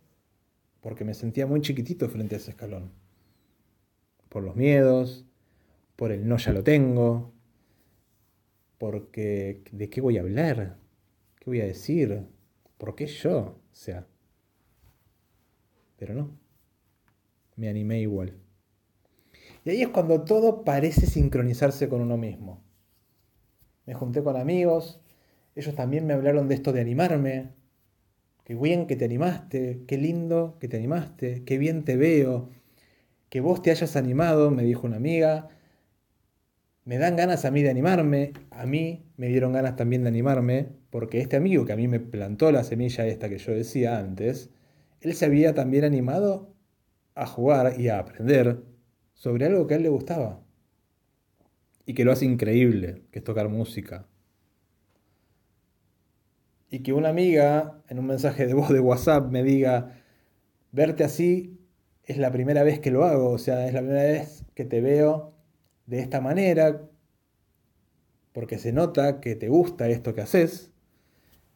porque 0.80 1.04
me 1.04 1.14
sentía 1.14 1.46
muy 1.46 1.60
chiquitito 1.60 2.08
frente 2.08 2.34
a 2.34 2.38
ese 2.38 2.50
escalón. 2.50 2.92
Por 4.28 4.42
los 4.42 4.56
miedos, 4.56 5.24
por 5.96 6.12
el 6.12 6.28
no 6.28 6.36
ya 6.36 6.52
lo 6.52 6.62
tengo, 6.62 7.32
porque 8.78 9.62
¿de 9.72 9.90
qué 9.90 10.00
voy 10.00 10.18
a 10.18 10.20
hablar? 10.20 10.78
¿Qué 11.36 11.44
voy 11.46 11.60
a 11.60 11.66
decir? 11.66 12.26
¿Por 12.76 12.94
qué 12.94 13.06
yo? 13.06 13.38
O 13.38 13.74
sea, 13.74 14.06
pero 15.96 16.14
no, 16.14 16.30
me 17.56 17.68
animé 17.68 18.00
igual. 18.00 18.38
Y 19.64 19.70
ahí 19.70 19.82
es 19.82 19.88
cuando 19.88 20.24
todo 20.24 20.64
parece 20.64 21.06
sincronizarse 21.06 21.88
con 21.88 22.00
uno 22.00 22.16
mismo. 22.16 22.62
Me 23.84 23.94
junté 23.94 24.22
con 24.22 24.36
amigos, 24.36 25.00
ellos 25.58 25.74
también 25.74 26.06
me 26.06 26.14
hablaron 26.14 26.46
de 26.46 26.54
esto 26.54 26.72
de 26.72 26.80
animarme. 26.80 27.48
Qué 28.44 28.54
bien 28.54 28.86
que 28.86 28.94
te 28.94 29.04
animaste, 29.04 29.82
qué 29.88 29.98
lindo 29.98 30.56
que 30.60 30.68
te 30.68 30.76
animaste, 30.76 31.42
qué 31.44 31.58
bien 31.58 31.84
te 31.84 31.96
veo. 31.96 32.50
Que 33.28 33.40
vos 33.40 33.60
te 33.60 33.72
hayas 33.72 33.96
animado, 33.96 34.52
me 34.52 34.62
dijo 34.62 34.86
una 34.86 34.98
amiga. 34.98 35.48
Me 36.84 36.98
dan 36.98 37.16
ganas 37.16 37.44
a 37.44 37.50
mí 37.50 37.62
de 37.62 37.70
animarme, 37.70 38.34
a 38.50 38.66
mí 38.66 39.10
me 39.16 39.26
dieron 39.26 39.52
ganas 39.52 39.74
también 39.74 40.04
de 40.04 40.10
animarme, 40.10 40.68
porque 40.90 41.20
este 41.20 41.36
amigo 41.36 41.64
que 41.66 41.72
a 41.72 41.76
mí 41.76 41.88
me 41.88 41.98
plantó 41.98 42.52
la 42.52 42.62
semilla 42.62 43.04
esta 43.06 43.28
que 43.28 43.38
yo 43.38 43.52
decía 43.52 43.98
antes, 43.98 44.50
él 45.00 45.14
se 45.14 45.24
había 45.24 45.54
también 45.54 45.82
animado 45.82 46.54
a 47.16 47.26
jugar 47.26 47.80
y 47.80 47.88
a 47.88 47.98
aprender 47.98 48.62
sobre 49.12 49.46
algo 49.46 49.66
que 49.66 49.74
a 49.74 49.76
él 49.78 49.82
le 49.82 49.88
gustaba. 49.88 50.40
Y 51.84 51.94
que 51.94 52.04
lo 52.04 52.12
hace 52.12 52.26
increíble, 52.26 53.02
que 53.10 53.18
es 53.18 53.24
tocar 53.24 53.48
música. 53.48 54.06
Y 56.70 56.80
que 56.80 56.92
una 56.92 57.08
amiga 57.08 57.82
en 57.88 57.98
un 57.98 58.06
mensaje 58.06 58.46
de 58.46 58.54
voz 58.54 58.68
de 58.70 58.80
WhatsApp 58.80 59.30
me 59.30 59.42
diga, 59.42 59.92
verte 60.72 61.04
así 61.04 61.58
es 62.04 62.18
la 62.18 62.32
primera 62.32 62.62
vez 62.62 62.80
que 62.80 62.90
lo 62.90 63.04
hago, 63.04 63.30
o 63.30 63.38
sea, 63.38 63.66
es 63.66 63.74
la 63.74 63.80
primera 63.80 64.02
vez 64.02 64.44
que 64.54 64.64
te 64.64 64.80
veo 64.80 65.34
de 65.86 66.00
esta 66.00 66.20
manera, 66.20 66.82
porque 68.32 68.58
se 68.58 68.72
nota 68.72 69.20
que 69.20 69.36
te 69.36 69.48
gusta 69.48 69.88
esto 69.88 70.14
que 70.14 70.22
haces 70.22 70.72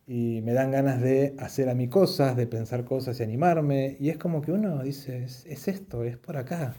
y 0.07 0.41
me 0.43 0.53
dan 0.53 0.71
ganas 0.71 1.01
de 1.01 1.35
hacer 1.39 1.69
a 1.69 1.75
mí 1.75 1.89
cosas, 1.89 2.37
de 2.37 2.47
pensar 2.47 2.85
cosas 2.85 3.21
y 3.21 3.23
animarme. 3.23 3.97
Y 4.01 4.11
es 4.11 4.19
como 4.19 4.43
que 4.43 4.53
uno 4.53 4.83
dice, 4.83 5.25
es, 5.25 5.69
esto, 5.69 6.05
es 6.05 6.17
por 6.19 6.37
acá. 6.37 6.75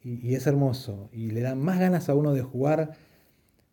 Y, 0.00 0.28
y, 0.28 0.34
es 0.34 0.46
hermoso. 0.46 1.08
Y 1.12 1.30
le 1.30 1.40
dan 1.40 1.58
más 1.58 1.80
ganas 1.80 2.08
a 2.08 2.14
uno 2.14 2.32
de 2.32 2.42
jugar, 2.42 2.92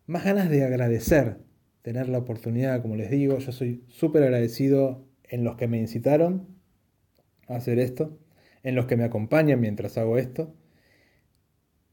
más 0.08 0.24
ganas 0.24 0.50
de 0.50 0.64
agradecer, 0.64 1.40
tener 1.86 2.10
la 2.10 2.18
oportunidad, 2.18 2.82
como 2.82 2.96
les 2.96 3.12
digo. 3.12 3.38
Yo 3.38 3.52
soy 3.52 3.86
súper 3.90 4.24
agradecido 4.24 5.06
en 5.24 5.44
los 5.44 5.56
que 5.56 5.68
me 5.68 5.78
incitaron 5.78 6.48
a 7.48 7.58
hacer 7.58 7.78
esto, 7.78 8.18
en 8.64 8.74
los 8.74 8.88
que 8.88 8.98
me 8.98 9.04
acompañan 9.04 9.60
mientras 9.60 9.96
hago 10.00 10.18
esto. 10.18 10.52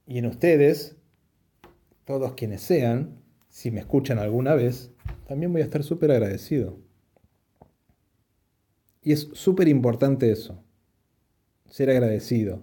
Y 0.07 0.17
en 0.17 0.25
ustedes, 0.25 0.97
todos 2.07 2.33
quienes 2.33 2.63
sean, 2.63 3.19
si 3.51 3.71
me 3.71 3.81
escuchan 3.81 4.19
alguna 4.19 4.55
vez, 4.55 4.95
también 5.29 5.53
voy 5.53 5.61
a 5.61 5.65
estar 5.65 5.83
súper 5.83 6.11
agradecido. 6.11 6.81
Y 9.03 9.13
es 9.13 9.29
súper 9.35 9.69
importante 9.69 10.33
eso, 10.33 10.65
ser 11.69 11.91
agradecido, 11.91 12.63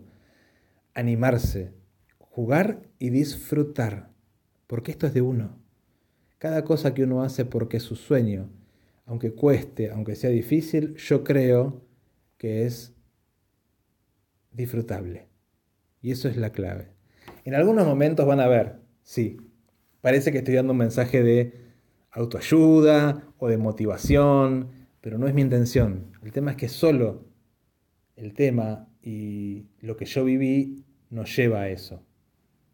animarse, 0.96 1.74
jugar 2.18 2.90
y 2.98 3.12
disfrutar, 3.12 4.10
porque 4.66 4.90
esto 4.90 5.06
es 5.06 5.14
de 5.14 5.22
uno. 5.22 5.69
Cada 6.40 6.64
cosa 6.64 6.94
que 6.94 7.04
uno 7.04 7.22
hace 7.22 7.46
porque 7.46 7.78
es 7.78 7.84
su 7.84 7.96
sueño, 7.96 8.50
aunque 9.06 9.34
cueste, 9.34 9.92
aunque 9.92 10.16
sea 10.16 10.30
difícil, 10.30 10.96
yo 10.96 11.24
creo 11.26 11.82
que 12.38 12.66
es 12.66 12.94
disfrutable. 14.54 15.28
Y 16.02 16.12
eso 16.12 16.30
es 16.30 16.38
la 16.38 16.52
clave. 16.52 16.92
En 17.44 17.56
algunos 17.56 17.86
momentos 17.86 18.26
van 18.26 18.40
a 18.40 18.48
ver, 18.48 18.80
sí, 19.04 19.36
parece 20.00 20.32
que 20.32 20.38
estoy 20.38 20.56
dando 20.56 20.72
un 20.72 20.80
mensaje 20.80 21.22
de 21.22 21.54
autoayuda 22.12 23.34
o 23.38 23.50
de 23.50 23.58
motivación, 23.58 24.70
pero 25.02 25.18
no 25.18 25.28
es 25.28 25.34
mi 25.34 25.42
intención. 25.42 26.14
El 26.24 26.32
tema 26.32 26.52
es 26.52 26.58
que 26.58 26.70
solo 26.70 27.26
el 28.16 28.34
tema 28.34 28.88
y 29.02 29.66
lo 29.82 29.98
que 29.98 30.06
yo 30.06 30.24
viví 30.24 30.86
nos 31.10 31.36
lleva 31.36 31.62
a 31.64 31.70
eso, 31.70 32.02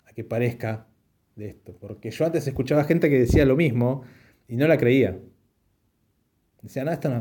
a 0.05 0.13
que 0.13 0.23
parezca 0.23 0.87
de 1.35 1.49
esto. 1.49 1.77
Porque 1.79 2.11
yo 2.11 2.25
antes 2.25 2.47
escuchaba 2.47 2.83
gente 2.83 3.09
que 3.09 3.19
decía 3.19 3.45
lo 3.45 3.55
mismo 3.55 4.03
y 4.47 4.57
no 4.57 4.67
la 4.67 4.77
creía. 4.77 5.19
Decía, 6.61 6.83
no, 6.83 6.91
esto 6.91 7.09
no, 7.09 7.15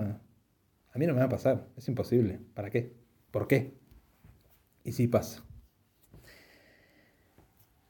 a 0.95 0.99
mí 0.99 1.07
no 1.07 1.13
me 1.13 1.19
va 1.19 1.27
a 1.27 1.29
pasar, 1.29 1.69
es 1.77 1.89
imposible. 1.89 2.41
¿Para 2.55 2.71
qué? 2.71 2.95
¿Por 3.31 3.49
qué? 3.49 3.75
Y 4.85 4.93
sí 4.93 5.09
pasa. 5.09 5.45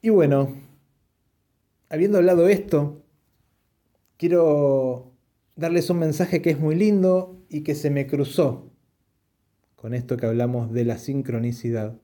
Y 0.00 0.08
bueno, 0.08 0.54
habiendo 1.88 2.18
hablado 2.18 2.48
esto, 2.48 3.04
quiero 4.16 5.12
darles 5.54 5.90
un 5.90 5.98
mensaje 5.98 6.42
que 6.42 6.50
es 6.50 6.58
muy 6.58 6.74
lindo 6.74 7.44
y 7.48 7.62
que 7.62 7.74
se 7.74 7.90
me 7.90 8.06
cruzó 8.06 8.72
con 9.76 9.92
esto 9.92 10.16
que 10.16 10.26
hablamos 10.26 10.72
de 10.72 10.86
la 10.86 10.96
sincronicidad. 10.96 12.00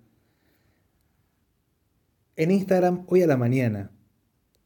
En 2.36 2.50
Instagram, 2.50 3.04
hoy 3.06 3.22
a 3.22 3.26
la 3.26 3.36
mañana, 3.38 3.90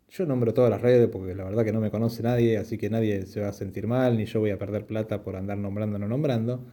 yo 0.09 0.27
nombro 0.27 0.55
todas 0.55 0.71
las 0.71 0.81
redes 0.81 1.09
porque 1.09 1.35
la 1.35 1.45
verdad 1.45 1.64
que 1.64 1.73
no 1.73 1.81
me 1.81 1.90
conoce 1.90 2.23
nadie, 2.23 2.59
así 2.59 2.79
que 2.79 2.90
nadie 2.90 3.27
se 3.27 3.40
va 3.40 3.49
a 3.49 3.53
sentir 3.53 3.87
mal, 3.87 4.17
ni 4.17 4.27
yo 4.27 4.40
voy 4.40 4.51
a 4.51 4.59
perder 4.59 4.87
plata 4.87 5.23
por 5.23 5.37
andar 5.37 5.59
nombrando 5.59 5.97
o 5.97 5.99
no 5.99 6.09
nombrando. 6.09 6.64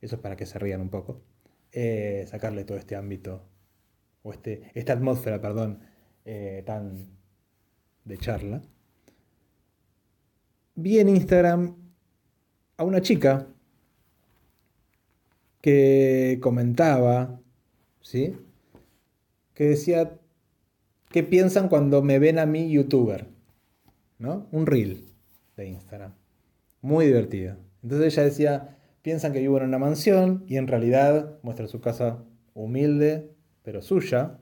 Eso 0.00 0.16
es 0.16 0.22
para 0.22 0.36
que 0.36 0.46
se 0.46 0.58
rían 0.58 0.80
un 0.80 0.90
poco. 0.90 1.22
Eh, 1.72 2.24
sacarle 2.28 2.64
todo 2.64 2.78
este 2.78 2.96
ámbito, 2.96 3.42
o 4.22 4.32
este, 4.32 4.70
esta 4.74 4.92
atmósfera, 4.92 5.40
perdón, 5.40 5.80
eh, 6.24 6.62
tan 6.66 7.08
de 8.04 8.18
charla, 8.18 8.62
vi 10.74 10.98
en 10.98 11.08
Instagram 11.08 11.76
a 12.76 12.84
una 12.84 13.00
chica 13.00 13.48
que 15.60 16.38
comentaba, 16.42 17.40
¿sí? 18.02 18.36
que 19.54 19.64
decía, 19.64 20.20
¿qué 21.14 21.22
piensan 21.22 21.68
cuando 21.68 22.02
me 22.02 22.18
ven 22.18 22.40
a 22.40 22.44
mí 22.44 22.72
youtuber? 22.72 23.28
¿No? 24.18 24.48
Un 24.50 24.66
reel 24.66 25.04
de 25.56 25.68
Instagram. 25.68 26.12
Muy 26.82 27.06
divertido. 27.06 27.54
Entonces 27.84 28.12
ella 28.12 28.24
decía, 28.24 28.78
piensan 29.00 29.32
que 29.32 29.38
vivo 29.38 29.56
en 29.58 29.62
una 29.62 29.78
mansión 29.78 30.44
y 30.48 30.56
en 30.56 30.66
realidad 30.66 31.38
muestra 31.42 31.68
su 31.68 31.80
casa 31.80 32.24
humilde, 32.52 33.30
pero 33.62 33.80
suya. 33.80 34.40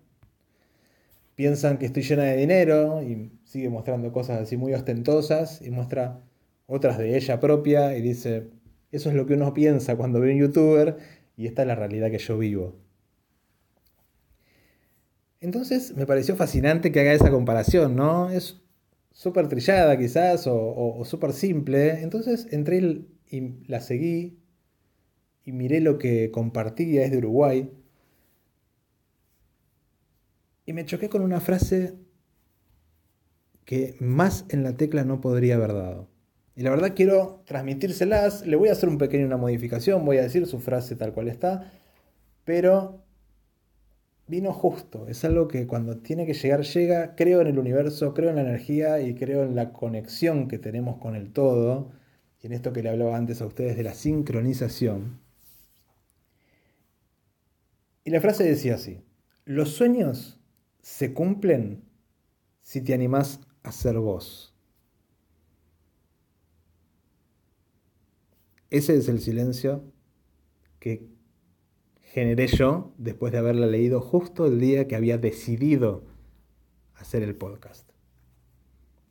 Piensan 1.34 1.76
que 1.76 1.84
estoy 1.84 2.04
llena 2.04 2.22
de 2.22 2.38
dinero 2.38 3.02
y 3.02 3.30
sigue 3.44 3.68
mostrando 3.68 4.10
cosas 4.10 4.40
así 4.40 4.56
muy 4.56 4.72
ostentosas 4.72 5.60
y 5.60 5.70
muestra 5.70 6.22
otras 6.64 6.96
de 6.96 7.18
ella 7.18 7.38
propia 7.38 7.98
y 7.98 8.00
dice, 8.00 8.48
eso 8.90 9.10
es 9.10 9.14
lo 9.14 9.26
que 9.26 9.34
uno 9.34 9.52
piensa 9.52 9.96
cuando 9.96 10.20
ve 10.20 10.32
un 10.32 10.38
youtuber 10.38 10.96
y 11.36 11.48
esta 11.48 11.60
es 11.60 11.68
la 11.68 11.74
realidad 11.74 12.10
que 12.10 12.16
yo 12.16 12.38
vivo. 12.38 12.76
Entonces 15.42 15.96
me 15.96 16.06
pareció 16.06 16.36
fascinante 16.36 16.92
que 16.92 17.00
haga 17.00 17.12
esa 17.12 17.32
comparación, 17.32 17.96
¿no? 17.96 18.30
Es 18.30 18.62
súper 19.10 19.48
trillada 19.48 19.98
quizás 19.98 20.46
o, 20.46 21.02
súper 21.04 21.32
simple. 21.32 22.00
Entonces 22.00 22.46
entré 22.52 23.04
y 23.28 23.64
la 23.66 23.80
seguí 23.80 24.38
y 25.44 25.50
miré 25.50 25.80
lo 25.80 25.98
que 25.98 26.30
compartía, 26.30 27.04
es 27.04 27.10
de 27.10 27.18
Uruguay. 27.18 27.72
Y 30.64 30.74
me 30.74 30.84
choqué 30.86 31.08
con 31.08 31.22
una 31.22 31.40
frase 31.40 31.94
que 33.64 33.96
más 33.98 34.44
en 34.48 34.62
la 34.62 34.76
tecla 34.76 35.04
no 35.04 35.20
podría 35.20 35.56
haber 35.56 35.72
dado. 35.72 36.08
Y 36.54 36.62
la 36.62 36.70
verdad 36.70 36.92
quiero 36.94 37.42
transmitírselas, 37.46 38.46
le 38.46 38.54
voy 38.54 38.68
a 38.68 38.72
hacer 38.72 38.88
un 38.88 38.98
pequeño 38.98 39.26
una 39.26 39.38
modificación, 39.38 40.04
voy 40.04 40.18
a 40.18 40.22
decir 40.22 40.46
su 40.46 40.60
frase 40.60 40.94
tal 40.94 41.12
cual 41.12 41.26
está, 41.26 41.72
pero 42.44 43.01
vino 44.32 44.54
justo, 44.54 45.08
es 45.08 45.26
algo 45.26 45.46
que 45.46 45.66
cuando 45.66 45.98
tiene 45.98 46.24
que 46.24 46.32
llegar 46.32 46.62
llega, 46.62 47.14
creo 47.16 47.42
en 47.42 47.48
el 47.48 47.58
universo, 47.58 48.14
creo 48.14 48.30
en 48.30 48.36
la 48.36 48.40
energía 48.40 48.98
y 48.98 49.14
creo 49.14 49.44
en 49.44 49.54
la 49.54 49.74
conexión 49.74 50.48
que 50.48 50.58
tenemos 50.58 50.96
con 50.96 51.14
el 51.14 51.34
todo, 51.34 51.92
y 52.40 52.46
en 52.46 52.54
esto 52.54 52.72
que 52.72 52.82
le 52.82 52.88
hablaba 52.88 53.14
antes 53.14 53.42
a 53.42 53.46
ustedes 53.46 53.76
de 53.76 53.82
la 53.82 53.92
sincronización. 53.92 55.20
Y 58.04 58.10
la 58.10 58.22
frase 58.22 58.44
decía 58.44 58.76
así, 58.76 59.04
los 59.44 59.74
sueños 59.74 60.40
se 60.80 61.12
cumplen 61.12 61.84
si 62.62 62.80
te 62.80 62.94
animás 62.94 63.40
a 63.62 63.70
ser 63.70 63.98
vos. 63.98 64.56
Ese 68.70 68.96
es 68.96 69.10
el 69.10 69.20
silencio 69.20 69.84
que 70.80 71.06
generé 72.12 72.46
yo 72.46 72.92
después 72.98 73.32
de 73.32 73.38
haberla 73.38 73.66
leído 73.66 74.02
justo 74.02 74.44
el 74.44 74.60
día 74.60 74.86
que 74.86 74.96
había 74.96 75.16
decidido 75.16 76.04
hacer 76.94 77.22
el 77.22 77.34
podcast. 77.34 77.88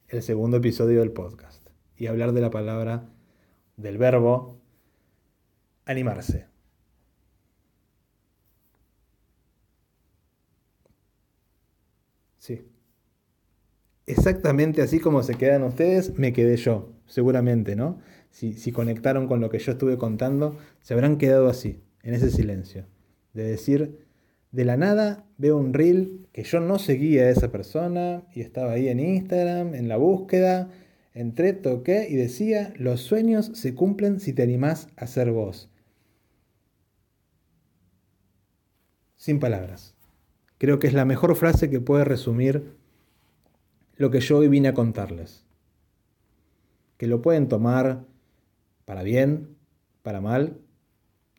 El 0.08 0.22
segundo 0.22 0.58
episodio 0.58 1.00
del 1.00 1.12
podcast. 1.12 1.68
Y 1.96 2.06
hablar 2.06 2.32
de 2.32 2.42
la 2.42 2.52
palabra, 2.52 3.10
del 3.76 3.98
verbo, 3.98 4.62
animarse. 5.86 6.46
Sí. 12.38 12.68
Exactamente 14.06 14.84
así 14.84 15.00
como 15.00 15.24
se 15.24 15.34
quedan 15.34 15.64
ustedes, 15.64 16.20
me 16.20 16.34
quedé 16.34 16.56
yo, 16.56 16.94
seguramente, 17.08 17.76
¿no? 17.76 18.00
si, 18.30 18.72
conectaron 18.72 19.28
con 19.28 19.42
lo 19.42 19.50
que 19.50 19.58
yo 19.58 19.72
estuve 19.72 19.98
contando, 19.98 20.56
se 20.82 20.94
habrán 20.94 21.18
quedado 21.18 21.50
así, 21.50 21.82
en 22.04 22.14
ese 22.14 22.32
silencio. 22.32 22.86
De 23.34 23.44
decir, 23.44 24.00
de 24.52 24.66
la 24.66 24.78
nada 24.78 25.26
veo 25.38 25.58
un 25.58 25.74
reel 25.74 26.28
que 26.34 26.44
yo 26.44 26.60
no 26.60 26.80
seguía 26.80 27.24
a 27.24 27.30
esa 27.30 27.52
persona 27.52 28.24
y 28.34 28.42
estaba 28.42 28.74
ahí 28.74 28.90
en 28.90 29.00
Instagram, 29.00 29.76
en 29.76 29.88
la 29.88 29.98
búsqueda, 29.98 30.70
entré, 31.14 31.54
toqué 31.54 32.08
y 32.10 32.16
decía, 32.16 32.74
los 32.78 33.02
sueños 33.02 33.52
se 33.54 33.76
cumplen 33.76 34.20
si 34.20 34.34
te 34.34 34.44
animás 34.44 34.90
a 34.96 35.08
ser 35.08 35.32
vos. 35.32 35.70
Sin 39.16 39.40
palabras. 39.40 39.96
Creo 40.58 40.80
que 40.80 40.88
es 40.88 40.94
la 40.94 41.06
mejor 41.06 41.36
frase 41.36 41.70
que 41.70 41.80
puede 41.80 42.06
resumir 42.06 42.76
lo 43.96 44.12
que 44.12 44.20
yo 44.20 44.40
hoy 44.40 44.48
vine 44.48 44.68
a 44.68 44.74
contarles. 44.74 45.46
Que 46.98 47.08
lo 47.08 47.22
pueden 47.22 47.48
tomar 47.48 48.06
para 48.86 49.04
bien, 49.04 49.56
para 50.02 50.22
mal, 50.22 50.58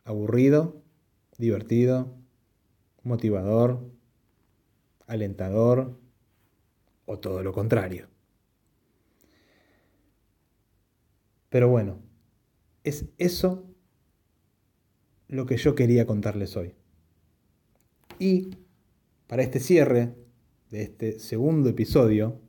aburrido, 0.04 0.82
divertido, 1.38 2.14
motivador, 3.02 3.90
alentador 5.06 5.98
o 7.06 7.18
todo 7.18 7.42
lo 7.42 7.52
contrario. 7.52 8.08
Pero 11.48 11.68
bueno, 11.68 11.98
es 12.84 13.06
eso 13.18 13.66
lo 15.28 15.46
que 15.46 15.56
yo 15.56 15.74
quería 15.74 16.06
contarles 16.06 16.56
hoy. 16.56 16.74
Y 18.18 18.56
para 19.26 19.42
este 19.42 19.60
cierre 19.60 20.14
de 20.70 20.82
este 20.82 21.18
segundo 21.18 21.68
episodio, 21.68 22.40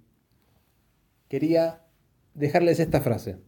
quería 1.28 1.86
dejarles 2.34 2.80
esta 2.80 3.02
frase. 3.02 3.40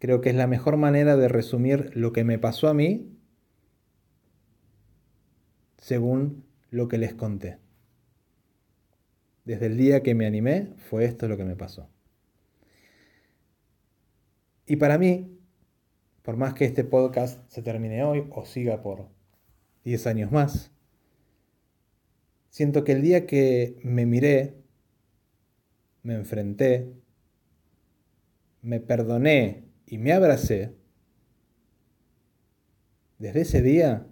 Creo 0.00 0.22
que 0.22 0.30
es 0.30 0.34
la 0.34 0.46
mejor 0.46 0.78
manera 0.78 1.14
de 1.18 1.28
resumir 1.28 1.90
lo 1.94 2.12
que 2.12 2.24
me 2.24 2.38
pasó 2.38 2.68
a 2.68 2.74
mí 2.74 3.18
según 5.76 6.46
lo 6.70 6.88
que 6.88 6.96
les 6.96 7.12
conté. 7.12 7.58
Desde 9.44 9.66
el 9.66 9.76
día 9.76 10.02
que 10.02 10.14
me 10.14 10.24
animé 10.24 10.72
fue 10.88 11.04
esto 11.04 11.28
lo 11.28 11.36
que 11.36 11.44
me 11.44 11.54
pasó. 11.54 11.90
Y 14.64 14.76
para 14.76 14.96
mí, 14.96 15.38
por 16.22 16.38
más 16.38 16.54
que 16.54 16.64
este 16.64 16.82
podcast 16.82 17.46
se 17.50 17.60
termine 17.60 18.02
hoy 18.02 18.26
o 18.30 18.46
siga 18.46 18.80
por 18.80 19.10
10 19.84 20.06
años 20.06 20.32
más, 20.32 20.72
siento 22.48 22.84
que 22.84 22.92
el 22.92 23.02
día 23.02 23.26
que 23.26 23.78
me 23.82 24.06
miré, 24.06 24.62
me 26.02 26.14
enfrenté, 26.14 26.90
me 28.62 28.80
perdoné 28.80 29.69
y 29.90 29.98
me 29.98 30.12
abracé, 30.12 30.72
desde 33.18 33.40
ese 33.40 33.60
día 33.60 34.06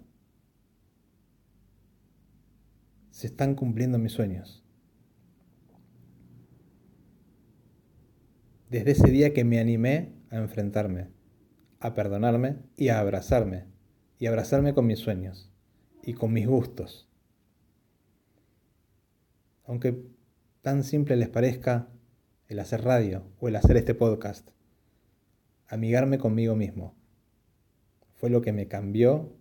se 3.11 3.27
están 3.27 3.55
cumpliendo 3.55 3.97
mis 3.97 4.11
sueños. 4.11 4.61
Desde 8.69 8.91
ese 8.91 9.09
día 9.09 9.33
que 9.33 9.45
me 9.45 9.61
animé 9.61 10.11
a 10.29 10.35
enfrentarme, 10.35 11.07
a 11.79 11.95
perdonarme 11.95 12.57
y 12.75 12.89
a 12.89 12.99
abrazarme, 12.99 13.63
y 14.19 14.25
abrazarme 14.25 14.73
con 14.73 14.85
mis 14.85 14.99
sueños 14.99 15.49
y 16.03 16.13
con 16.13 16.33
mis 16.33 16.45
gustos. 16.45 17.09
Aunque 19.63 19.97
tan 20.61 20.83
simple 20.83 21.15
les 21.15 21.29
parezca 21.29 21.87
el 22.49 22.59
hacer 22.59 22.83
radio 22.83 23.31
o 23.39 23.47
el 23.47 23.55
hacer 23.55 23.77
este 23.77 23.95
podcast, 23.95 24.49
amigarme 25.69 26.17
conmigo 26.17 26.55
mismo. 26.55 26.95
Fue 28.15 28.29
lo 28.29 28.41
que 28.41 28.51
me 28.51 28.67
cambió 28.67 29.31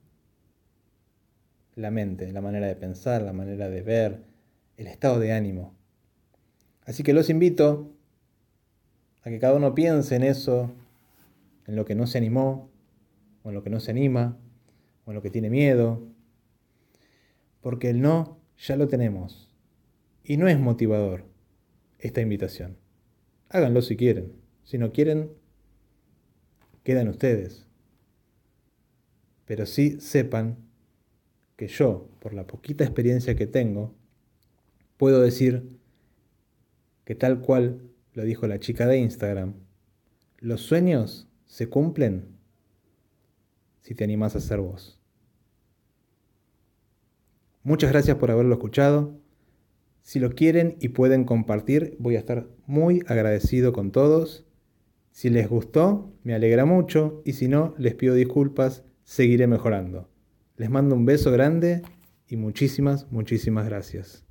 la 1.74 1.90
mente, 1.90 2.30
la 2.32 2.40
manera 2.40 2.66
de 2.66 2.76
pensar, 2.76 3.22
la 3.22 3.32
manera 3.32 3.68
de 3.68 3.82
ver, 3.82 4.24
el 4.76 4.86
estado 4.86 5.18
de 5.18 5.32
ánimo. 5.32 5.74
Así 6.84 7.02
que 7.02 7.12
los 7.12 7.30
invito 7.30 7.92
a 9.22 9.30
que 9.30 9.38
cada 9.38 9.54
uno 9.54 9.74
piense 9.74 10.16
en 10.16 10.22
eso, 10.22 10.72
en 11.66 11.76
lo 11.76 11.84
que 11.84 11.94
no 11.94 12.06
se 12.06 12.18
animó, 12.18 12.70
o 13.42 13.48
en 13.48 13.54
lo 13.54 13.62
que 13.62 13.70
no 13.70 13.80
se 13.80 13.90
anima, 13.90 14.36
o 15.04 15.10
en 15.10 15.16
lo 15.16 15.22
que 15.22 15.30
tiene 15.30 15.50
miedo, 15.50 16.06
porque 17.60 17.90
el 17.90 18.00
no 18.00 18.38
ya 18.56 18.76
lo 18.76 18.88
tenemos. 18.88 19.48
Y 20.24 20.36
no 20.36 20.48
es 20.48 20.58
motivador 20.58 21.24
esta 21.98 22.20
invitación. 22.20 22.76
Háganlo 23.48 23.82
si 23.82 23.96
quieren. 23.96 24.32
Si 24.62 24.78
no 24.78 24.92
quieren, 24.92 25.30
quedan 26.88 27.09
ustedes. 27.09 27.66
Pero 29.44 29.66
sí 29.66 30.01
sepan 30.01 30.57
que 31.57 31.68
yo, 31.68 32.09
por 32.18 32.33
la 32.33 32.46
poquita 32.46 32.83
experiencia 32.83 33.37
que 33.37 33.46
tengo, 33.46 33.94
puedo 34.96 35.20
decir 35.20 35.68
que 37.05 37.14
tal 37.14 37.42
cual 37.42 37.83
lo 38.14 38.24
dijo 38.24 38.46
la 38.46 38.59
chica 38.59 38.87
de 38.87 38.96
Instagram, 38.96 39.53
los 40.38 40.62
sueños 40.62 41.29
se 41.44 41.68
cumplen 41.68 42.38
si 43.83 43.94
te 43.94 44.05
animas 44.05 44.35
a 44.35 44.40
ser 44.40 44.61
vos. 44.61 44.98
Muchas 47.64 47.92
gracias 47.92 48.16
por 48.16 48.31
haberlo 48.31 48.55
escuchado. 48.55 49.12
Si 50.01 50.20
lo 50.20 50.31
quieren 50.31 50.79
y 50.81 50.88
pueden 50.88 51.24
compartir, 51.24 51.96
voy 51.98 52.16
a 52.16 52.20
estar 52.20 52.48
muy 52.64 53.03
agradecido 53.09 53.74
con 53.74 53.92
todos. 53.92 54.47
Si 55.18 55.31
les 55.31 55.48
gustó, 55.48 56.12
me 56.22 56.33
alegra 56.33 56.64
mucho 56.64 57.22
y 57.24 57.33
si 57.33 57.48
no, 57.48 57.74
les 57.76 57.96
pido 57.96 58.14
disculpas, 58.14 58.85
seguiré 59.02 59.48
mejorando. 59.48 60.09
Les 60.57 60.70
mando 60.70 60.94
un 60.94 61.07
beso 61.07 61.33
grande 61.33 61.83
y 62.28 62.37
muchísimas, 62.37 63.11
muchísimas 63.11 63.66
gracias. 63.66 64.27